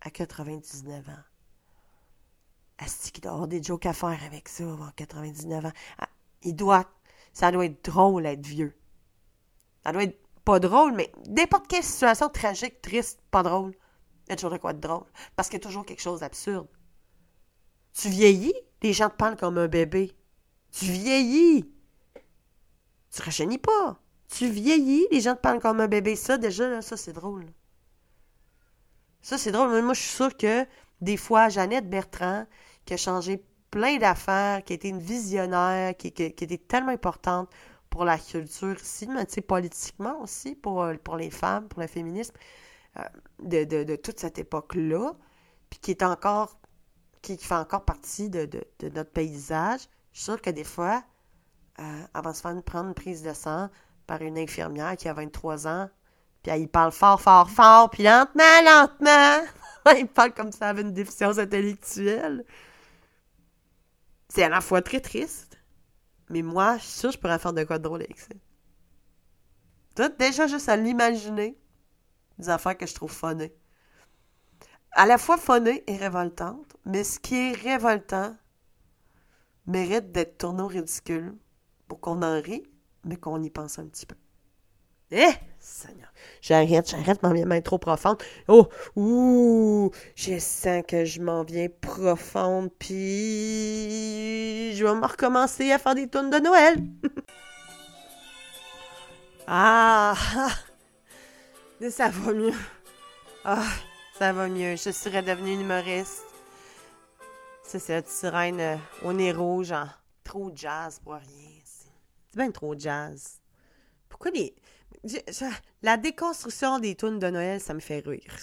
à 0.03 0.11
99 0.11 1.09
ans? 1.09 1.13
Est-ce 2.79 3.11
qu'il 3.11 3.23
doit 3.23 3.33
avoir 3.33 3.49
des 3.49 3.63
jokes 3.63 3.87
à 3.87 3.95
faire 3.95 4.23
avec 4.23 4.51
ça, 4.51 4.71
avoir 4.71 4.95
99 4.95 5.65
ans? 5.65 5.73
Ah, 5.99 6.09
il 6.43 6.55
doit... 6.55 6.91
Ça 7.33 7.51
doit 7.51 7.65
être 7.65 7.85
drôle 7.85 8.27
être 8.27 8.47
vieux. 8.47 8.77
Ça 9.83 9.93
doit 9.93 10.03
être 10.05 10.19
pas 10.45 10.61
drôle, 10.61 10.93
mais 10.93 11.11
n'importe 11.29 11.67
quelle 11.69 11.83
situation 11.83 12.29
tragique, 12.29 12.83
triste, 12.83 13.21
pas 13.31 13.43
drôle, 13.43 13.75
il 14.27 14.31
y 14.31 14.33
a 14.33 14.37
toujours 14.37 14.51
de 14.51 14.59
quoi 14.59 14.75
de 14.75 14.81
drôle. 14.81 15.07
Parce 15.37 15.49
qu'il 15.49 15.59
y 15.59 15.63
a 15.63 15.67
toujours 15.67 15.87
quelque 15.87 16.03
chose 16.03 16.21
d'absurde. 16.21 16.69
Tu 17.95 18.09
vieillis, 18.09 18.55
les 18.83 18.93
gens 18.93 19.09
te 19.09 19.17
parlent 19.17 19.37
comme 19.37 19.57
un 19.59 19.69
bébé. 19.69 20.13
Tu 20.71 20.85
vieillis. 20.87 21.73
Tu 23.11 23.23
rajeunis 23.23 23.59
pas. 23.59 24.01
Tu 24.29 24.49
vieillis, 24.49 25.07
les 25.11 25.21
gens 25.21 25.35
te 25.35 25.41
parlent 25.41 25.61
comme 25.61 25.81
un 25.81 25.89
bébé. 25.89 26.17
Ça, 26.17 26.39
déjà, 26.39 26.69
là, 26.69 26.83
ça, 26.83 26.97
c'est 26.97 27.13
drôle. 27.13 27.47
Ça, 29.23 29.39
c'est 29.39 29.53
drôle. 29.53 29.83
Moi, 29.83 29.95
je 29.95 30.01
suis 30.01 30.17
sûre 30.17 30.37
que 30.37 30.67
des 31.01 31.17
fois, 31.17 31.49
Jeannette 31.49 31.89
Bertrand, 31.89 32.47
qui 32.85 32.95
a 32.95 32.97
changé 32.97 33.45
plein 33.71 33.99
d'affaires, 33.99 34.65
qui 34.65 34.73
était 34.73 34.89
une 34.89 35.01
visionnaire, 35.01 35.97
qui, 35.97 36.09
était 36.09 36.59
tellement 36.59 36.93
importante 36.93 37.51
pour 37.91 38.05
la 38.05 38.19
culture 38.19 38.77
ici, 38.77 39.07
mais 39.09 39.27
politiquement 39.43 40.21
aussi, 40.23 40.55
pour, 40.55 40.83
euh, 40.83 40.95
pour 41.03 41.17
les 41.17 41.31
femmes, 41.31 41.69
pour 41.69 41.81
le 41.81 41.87
féminisme, 41.87 42.35
euh, 42.99 43.03
de, 43.43 43.65
de, 43.65 43.85
de 43.85 43.97
toute 43.97 44.19
cette 44.19 44.39
époque-là, 44.39 45.15
puis 45.71 45.79
qui 45.81 45.91
est 45.91 46.03
encore, 46.03 46.59
qui, 47.23 47.37
fait 47.37 47.55
encore 47.55 47.85
partie 47.85 48.29
de, 48.31 48.45
de, 48.47 48.65
de 48.79 48.89
notre 48.89 49.11
paysage. 49.11 49.81
Je 50.13 50.19
suis 50.19 50.25
sûre 50.25 50.41
que 50.41 50.51
des 50.51 50.65
fois, 50.65 51.03
euh, 51.79 52.03
elle 52.15 52.23
va 52.23 52.33
se 52.33 52.41
faire 52.41 52.63
prendre 52.63 52.89
une 52.89 52.95
prise 52.95 53.23
de 53.23 53.33
sang 53.33 53.69
par 54.07 54.23
une 54.23 54.39
infirmière 54.39 54.97
qui 54.97 55.09
a 55.09 55.13
23 55.13 55.67
ans, 55.67 55.91
puis 56.43 56.53
elle, 56.53 56.63
il 56.63 56.69
parle 56.69 56.93
fort, 56.93 57.21
fort, 57.21 57.51
fort, 57.51 57.91
puis 57.91 58.05
lentement, 58.05 58.63
lentement. 58.65 59.47
il 59.99 60.07
parle 60.07 60.33
comme 60.33 60.51
elle 60.61 60.67
avait 60.67 60.83
une 60.83 60.93
déficience 60.93 61.39
intellectuelle. 61.39 62.45
C'est 64.29 64.43
à 64.43 64.49
la 64.49 64.61
fois 64.61 64.83
très 64.83 65.01
triste, 65.01 65.59
mais 66.31 66.43
moi, 66.43 66.77
je 66.79 66.83
suis 66.83 66.93
sûre 66.93 67.11
que 67.11 67.17
je 67.17 67.21
pourrais 67.21 67.39
faire 67.39 67.53
de 67.53 67.65
quoi 67.65 67.79
de 67.79 67.85
drôle 67.85 68.03
avec 68.03 68.19
ça. 68.19 68.35
Toi, 69.95 70.09
déjà, 70.11 70.47
juste 70.47 70.69
à 70.69 70.77
l'imaginer, 70.77 71.59
des 72.39 72.49
affaires 72.49 72.77
que 72.77 72.87
je 72.87 72.95
trouve 72.95 73.13
funny. 73.13 73.51
À 74.93 75.07
la 75.07 75.19
fois 75.19 75.39
funny 75.39 75.83
et 75.87 75.97
révoltante, 75.97 76.77
mais 76.85 77.05
ce 77.05 77.19
qui 77.19 77.35
est 77.35 77.53
révoltant 77.53 78.37
mérite 79.67 80.13
d'être 80.13 80.39
tourné 80.39 80.63
au 80.63 80.67
ridicule 80.67 81.35
pour 81.89 82.01
qu'on 82.01 82.23
en 82.23 82.41
rie, 82.41 82.63
mais 83.07 83.17
qu'on 83.17 83.43
y 83.43 83.51
pense 83.51 83.79
un 83.79 83.87
petit 83.87 84.07
peu. 84.07 84.17
Eh, 85.13 85.33
Seigneur. 85.61 86.13
J'arrête, 86.43 86.91
j'arrête, 86.91 87.23
m'en 87.23 87.33
viens 87.33 87.61
trop 87.61 87.79
profonde. 87.79 88.21
Oh, 88.49 88.69
ouh, 88.97 89.91
je 90.17 90.39
sens 90.39 90.83
que 90.87 91.05
je 91.05 91.21
m'en 91.21 91.45
viens 91.45 91.69
profonde, 91.81 92.71
puis 92.79 94.75
je 94.75 94.85
vais 94.85 94.95
me 94.95 95.07
recommencer 95.07 95.71
à 95.71 95.79
faire 95.79 95.95
des 95.95 96.09
tunes 96.09 96.31
de 96.31 96.39
Noël. 96.39 96.83
ah, 99.47 100.15
ah, 100.37 100.51
ça 101.89 102.09
va 102.09 102.33
mieux. 102.33 102.55
Ah, 103.45 103.63
ça 104.19 104.33
va 104.33 104.49
mieux. 104.49 104.75
Je 104.75 104.91
serais 104.91 105.23
devenue 105.23 105.53
une 105.53 105.61
humoriste. 105.61 106.25
C'est 107.63 107.79
cette 107.79 108.09
sirène 108.09 108.61
euh, 108.61 108.77
au 109.05 109.13
nez 109.13 109.33
rouge 109.33 109.73
en 109.73 109.87
trop 110.25 110.51
jazz 110.55 111.01
pour 111.03 111.15
rien. 111.15 111.46
C'est 112.37 112.43
bien 112.43 112.51
trop 112.51 112.75
jazz. 112.79 113.41
Pourquoi 114.09 114.31
les. 114.33 114.55
la 115.83 115.97
déconstruction 115.97 116.79
des 116.81 116.95
tunes 116.95 117.19
de 117.19 117.29
Noël, 117.31 117.61
ça 117.61 117.75
me 117.75 117.81
fait 117.81 118.01
rire, 118.07 118.39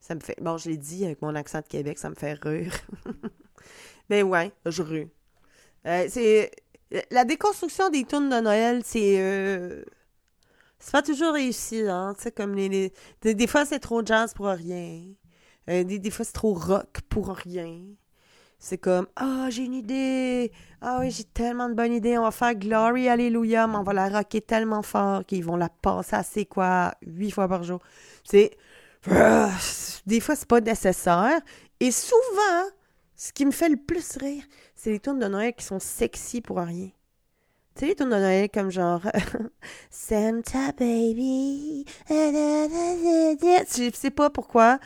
ça. 0.00 0.14
Me 0.14 0.20
fait. 0.20 0.36
Bon, 0.40 0.58
je 0.58 0.68
l'ai 0.70 0.76
dit 0.76 1.04
avec 1.04 1.22
mon 1.22 1.34
accent 1.34 1.60
de 1.60 1.66
Québec, 1.66 1.98
ça 1.98 2.10
me 2.10 2.14
fait 2.14 2.34
rire. 2.34 2.74
Ben 4.10 4.22
ouais, 4.24 4.52
je 4.66 4.82
rue. 4.82 5.08
Euh, 5.86 6.06
c'est. 6.10 6.50
La 7.10 7.24
déconstruction 7.24 7.90
des 7.90 8.04
tunes 8.04 8.30
de 8.30 8.40
Noël, 8.40 8.82
c'est. 8.84 9.20
euh, 9.20 9.84
C'est 10.78 10.92
pas 10.92 11.02
toujours 11.02 11.34
réussi, 11.34 11.82
hein. 11.88 12.14
Tu 12.16 12.24
sais, 12.24 12.32
comme 12.32 12.54
les. 12.54 12.92
des 13.22 13.46
fois, 13.46 13.66
c'est 13.66 13.80
trop 13.80 14.04
jazz 14.04 14.34
pour 14.34 14.46
rien. 14.48 15.04
Euh, 15.70 15.84
des, 15.84 15.98
des 15.98 16.10
fois, 16.10 16.24
c'est 16.24 16.32
trop 16.32 16.54
rock 16.54 17.00
pour 17.10 17.28
rien. 17.30 17.80
C'est 18.64 18.78
comme, 18.78 19.06
ah, 19.16 19.48
j'ai 19.50 19.64
une 19.64 19.74
idée. 19.74 20.50
Ah 20.80 20.96
oui, 21.00 21.10
j'ai 21.10 21.24
tellement 21.24 21.68
de 21.68 21.74
bonnes 21.74 21.92
idées. 21.92 22.16
On 22.16 22.22
va 22.22 22.30
faire 22.30 22.54
Glory 22.54 23.10
Alléluia, 23.10 23.66
mais 23.66 23.76
on 23.76 23.82
va 23.82 23.92
la 23.92 24.08
rocker 24.08 24.40
tellement 24.40 24.80
fort 24.80 25.22
qu'ils 25.26 25.44
vont 25.44 25.56
la 25.56 25.68
passer 25.68 26.16
c'est 26.22 26.46
quoi, 26.46 26.94
huit 27.06 27.30
fois 27.30 27.46
par 27.46 27.62
jour. 27.62 27.80
C'est. 28.24 28.56
Ah, 29.10 29.50
Des 30.06 30.18
fois, 30.18 30.34
c'est 30.34 30.48
pas 30.48 30.62
nécessaire. 30.62 31.42
Et 31.78 31.90
souvent, 31.90 32.64
ce 33.14 33.34
qui 33.34 33.44
me 33.44 33.50
fait 33.50 33.68
le 33.68 33.76
plus 33.76 34.16
rire, 34.16 34.44
c'est 34.74 34.92
les 34.92 35.00
tunes 35.00 35.18
de 35.18 35.28
Noël 35.28 35.52
qui 35.54 35.62
sont 35.62 35.78
sexy 35.78 36.40
pour 36.40 36.56
rien. 36.56 36.88
Tu 37.74 37.80
sais, 37.80 37.86
les 37.88 37.94
tunes 37.94 38.08
de 38.08 38.16
Noël 38.16 38.48
comme 38.48 38.70
genre 38.70 39.02
Santa 39.90 40.72
Baby. 40.72 41.84
Je 42.08 43.90
sais 43.92 44.10
pas 44.10 44.30
pourquoi 44.30 44.78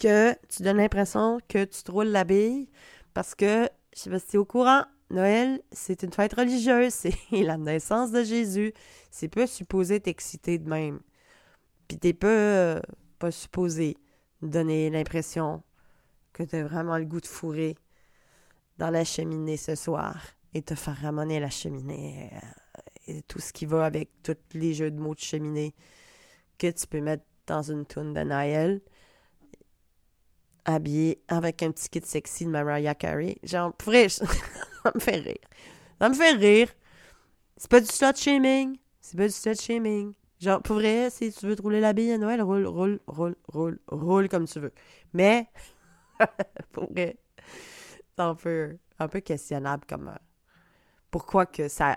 que 0.00 0.32
tu 0.48 0.64
donnes 0.64 0.78
l'impression 0.78 1.38
que 1.48 1.62
tu 1.62 1.84
te 1.84 1.92
roules 1.92 2.08
la 2.08 2.24
bille 2.24 2.68
parce 3.14 3.34
que, 3.34 3.68
je 3.94 4.00
sais 4.00 4.10
pas 4.10 4.18
si 4.18 4.26
tu 4.26 4.36
es 4.36 4.38
au 4.38 4.44
courant, 4.44 4.84
Noël, 5.10 5.60
c'est 5.72 6.02
une 6.02 6.12
fête 6.12 6.34
religieuse, 6.34 6.92
c'est 6.94 7.14
la 7.32 7.56
naissance 7.56 8.12
de 8.12 8.22
Jésus. 8.22 8.72
C'est 9.10 9.28
pas 9.28 9.46
supposé 9.46 10.00
t'exciter 10.00 10.58
de 10.58 10.68
même. 10.68 11.00
Puis 11.88 11.98
t'es 11.98 12.12
pas, 12.12 12.28
euh, 12.28 12.80
pas 13.18 13.30
supposé 13.30 13.96
donner 14.42 14.90
l'impression 14.90 15.62
que 16.32 16.44
t'as 16.44 16.62
vraiment 16.62 16.96
le 16.96 17.04
goût 17.04 17.20
de 17.20 17.26
fourrer 17.26 17.76
dans 18.78 18.90
la 18.90 19.04
cheminée 19.04 19.56
ce 19.56 19.74
soir 19.74 20.16
et 20.54 20.62
te 20.62 20.74
faire 20.74 20.96
ramener 20.96 21.40
la 21.40 21.50
cheminée 21.50 22.30
euh, 22.32 22.38
et 23.08 23.22
tout 23.22 23.40
ce 23.40 23.52
qui 23.52 23.66
va 23.66 23.84
avec 23.84 24.10
tous 24.22 24.36
les 24.54 24.72
jeux 24.72 24.90
de 24.90 24.98
mots 24.98 25.14
de 25.14 25.20
cheminée 25.20 25.74
que 26.58 26.70
tu 26.70 26.86
peux 26.86 27.00
mettre 27.00 27.24
dans 27.46 27.62
une 27.62 27.84
toune 27.84 28.14
de 28.14 28.22
Noël 28.22 28.80
avec 31.28 31.62
un 31.62 31.70
petit 31.72 31.88
kit 31.88 32.02
sexy 32.04 32.44
de 32.46 32.50
Mariah 32.50 32.94
Carey. 32.94 33.36
Genre, 33.42 33.72
pour 33.74 33.92
vrai, 33.92 34.08
ça 34.08 34.24
me 34.94 35.00
fait 35.00 35.16
rire. 35.16 35.38
Ça 36.00 36.08
me 36.08 36.14
fait 36.14 36.32
rire. 36.32 36.68
C'est 37.56 37.70
pas 37.70 37.80
du 37.80 37.86
slut 37.86 38.16
shaming. 38.16 38.78
C'est 39.00 39.16
pas 39.16 39.26
du 39.26 39.32
slut 39.32 39.54
shaming. 39.60 40.14
Genre, 40.40 40.62
pour 40.62 40.76
vrai, 40.76 41.10
si 41.10 41.32
tu 41.32 41.46
veux 41.46 41.56
te 41.56 41.62
rouler 41.62 41.80
la 41.80 41.92
bille 41.92 42.12
à 42.12 42.18
Noël, 42.18 42.42
roule, 42.42 42.66
roule, 42.66 43.00
roule, 43.06 43.36
roule, 43.48 43.78
roule 43.88 44.28
comme 44.28 44.46
tu 44.46 44.60
veux. 44.60 44.72
Mais, 45.12 45.48
pour 46.72 46.90
vrai, 46.92 47.18
c'est 48.16 48.22
un 48.22 48.34
peu, 48.34 48.76
un 48.98 49.08
peu 49.08 49.20
questionnable 49.20 49.84
comme... 49.88 50.08
euh, 50.08 50.16
pourquoi 51.10 51.46
que 51.46 51.68
ça... 51.68 51.96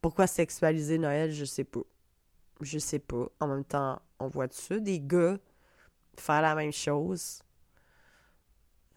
Pourquoi 0.00 0.26
sexualiser 0.26 0.98
Noël, 0.98 1.32
je 1.32 1.44
sais 1.44 1.64
pas. 1.64 1.80
Je 2.60 2.78
sais 2.78 2.98
pas. 3.00 3.28
En 3.40 3.48
même 3.48 3.64
temps, 3.64 4.00
on 4.20 4.28
voit 4.28 4.48
ça, 4.50 4.78
des 4.78 5.00
gars 5.00 5.38
faire 6.20 6.42
la 6.42 6.54
même 6.54 6.72
chose? 6.72 7.40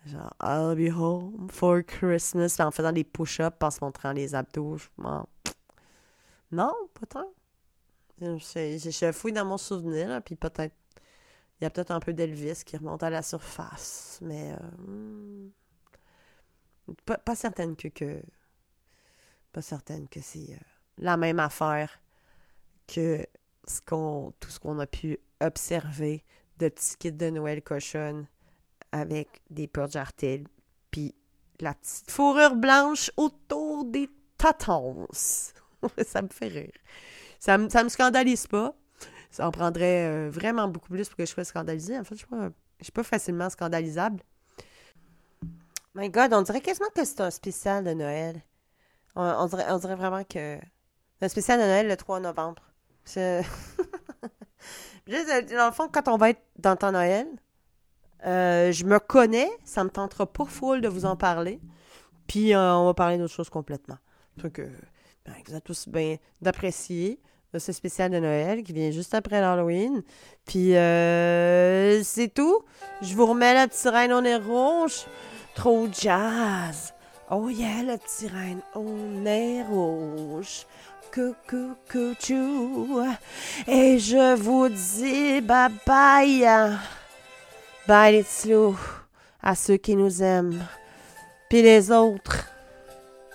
Genre, 0.06 0.34
I'll 0.42 0.76
be 0.76 0.90
home 0.92 1.48
for 1.52 1.82
Christmas, 1.86 2.56
en 2.60 2.72
faisant 2.72 2.92
des 2.92 3.04
push-ups, 3.04 3.56
en 3.62 3.70
se 3.72 3.80
montrant 3.82 4.12
les 4.14 4.34
abdos. 4.34 4.78
M'en- 4.98 5.28
Non, 6.52 6.74
pas 7.00 7.06
tant. 7.06 7.32
Je, 8.20 8.38
je, 8.38 9.12
fouille 9.12 9.34
dans 9.34 9.46
mon 9.46 9.58
souvenir, 9.58 10.22
puis 10.24 10.36
peut-être. 10.36 10.76
Il 11.60 11.64
y 11.66 11.68
a 11.68 11.70
peut-être 11.70 11.92
un 11.92 12.00
peu 12.00 12.14
d'Elvis 12.14 12.64
qui 12.66 12.78
remonte 12.78 13.04
à 13.04 13.10
la 13.12 13.22
surface, 13.22 14.18
mais. 14.22 14.54
euh, 14.54 15.48
pas, 17.06 17.18
pas 17.18 17.36
certaine 17.36 17.76
que. 17.76 17.88
que 17.88 18.22
pas 19.52 19.62
certaine 19.62 20.08
que 20.08 20.22
c'est 20.22 20.54
euh, 20.54 20.58
la 20.98 21.18
même 21.18 21.40
affaire 21.40 22.00
que 22.88 23.26
ce 23.68 23.82
qu'on, 23.82 24.34
tout 24.40 24.50
ce 24.50 24.60
qu'on 24.60 24.80
a 24.80 24.88
pu 24.88 25.18
observer 25.42 26.24
de 26.58 26.70
petits 26.70 26.96
kits 26.98 27.12
de 27.12 27.30
Noël 27.30 27.62
cochonne 27.62 28.28
avec 28.92 29.42
des 29.50 29.68
purges 29.68 29.96
artelles, 29.96 30.46
puis 30.92 31.16
la 31.60 31.74
petite 31.74 32.10
fourrure 32.12 32.56
blanche 32.56 33.12
autour 33.18 33.86
des 33.86 34.10
tatons. 34.38 35.08
ça 36.06 36.22
me 36.22 36.28
fait 36.30 36.48
rire. 36.48 36.72
Ça, 37.40 37.58
me- 37.58 37.70
ça 37.70 37.84
me 37.84 37.90
scandalise 37.90 38.48
pas. 38.48 38.74
Ça 39.30 39.48
en 39.48 39.52
prendrait 39.52 40.06
euh, 40.08 40.30
vraiment 40.30 40.68
beaucoup 40.68 40.90
plus 40.90 41.08
pour 41.08 41.18
que 41.18 41.26
je 41.26 41.32
sois 41.32 41.44
scandalisée. 41.46 41.98
En 41.98 42.04
fait, 42.04 42.16
je 42.16 42.20
suis 42.20 42.28
pas, 42.28 42.50
je 42.80 42.84
suis 42.86 42.92
pas 42.92 43.04
facilement 43.04 43.50
scandalisable. 43.50 44.22
My 45.96 46.10
God, 46.10 46.34
on 46.34 46.42
dirait 46.42 46.62
quasiment 46.62 46.90
que 46.96 47.04
c'est 47.06 47.22
un 47.22 47.32
spécial 47.32 47.84
de 47.84 47.92
Noël. 47.94 48.42
On, 49.16 49.24
on 49.24 49.46
dirait, 49.48 49.66
on 49.70 49.78
dirait 49.78 49.96
vraiment 49.96 50.24
que 50.24 50.58
un 51.22 51.28
spécial 51.28 51.60
de 51.60 51.64
Noël 51.66 51.88
le 51.88 51.96
3 51.98 52.20
novembre. 52.20 52.64
Je- 53.06 53.42
Juste, 55.08 55.28
dans 55.54 55.68
le 55.68 55.72
fond, 55.74 55.88
quand 55.92 56.08
on 56.08 56.18
va 56.18 56.30
être 56.32 56.42
dans 56.58 56.72
le 56.72 56.78
temps 56.78 56.92
Noël, 56.92 57.28
euh, 58.26 58.72
je 58.72 58.86
me 58.86 59.00
connais, 59.00 59.50
ça 59.64 59.84
me 59.84 59.90
tentera 59.90 60.26
pas 60.26 60.46
full 60.46 60.82
de 60.82 60.88
vous 60.88 61.06
en 61.06 61.16
parler. 61.16 61.60
Puis 62.28 62.54
euh, 62.54 62.76
on 62.76 62.86
va 62.86 62.94
parler 62.94 63.18
d'autre 63.18 63.34
chose 63.34 63.50
complètement. 63.50 63.98
Donc, 64.38 64.60
euh, 64.60 64.70
ben, 65.26 65.34
vous 65.48 65.56
êtes 65.56 65.64
tous 65.64 65.88
bien 65.88 66.18
d'apprécier 66.42 67.20
ce 67.60 67.72
spécial 67.72 68.12
de 68.12 68.20
Noël 68.20 68.64
qui 68.64 68.74
vient 68.74 68.92
juste 68.92 69.14
après 69.14 69.42
l'Halloween. 69.42 70.04
Puis 70.46 70.76
euh, 70.76 72.02
c'est 72.04 72.34
tout. 72.34 72.64
Je 73.02 73.14
vous 73.16 73.26
remets 73.26 73.54
la 73.54 73.68
petite 73.68 73.90
reine 73.90 74.14
au 74.14 74.22
nez 74.22 74.38
rouge. 74.38 75.06
Trop 75.56 75.88
jazz. 75.92 76.94
Oh 77.30 77.50
yeah, 77.50 77.84
la 77.84 77.98
petite 77.98 78.32
reine 78.32 78.62
au 78.76 78.84
nez 78.84 79.64
rouge. 79.64 80.66
Coucou, 81.14 81.76
coucou. 81.92 83.02
Et 83.68 84.00
je 84.00 84.36
vous 84.36 84.70
dis 84.70 85.42
bye 85.42 85.72
bye. 85.86 86.78
Loups, 87.88 88.78
à 89.42 89.56
ceux 89.56 89.78
qui 89.78 89.96
nous 89.96 90.22
aiment. 90.22 90.66
Puis 91.50 91.62
les 91.62 91.92
autres, 91.92 92.48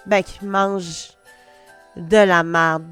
ben 0.07 0.23
qui 0.23 0.45
mangent 0.45 1.13
de 1.97 2.17
la 2.17 2.43
marde 2.43 2.85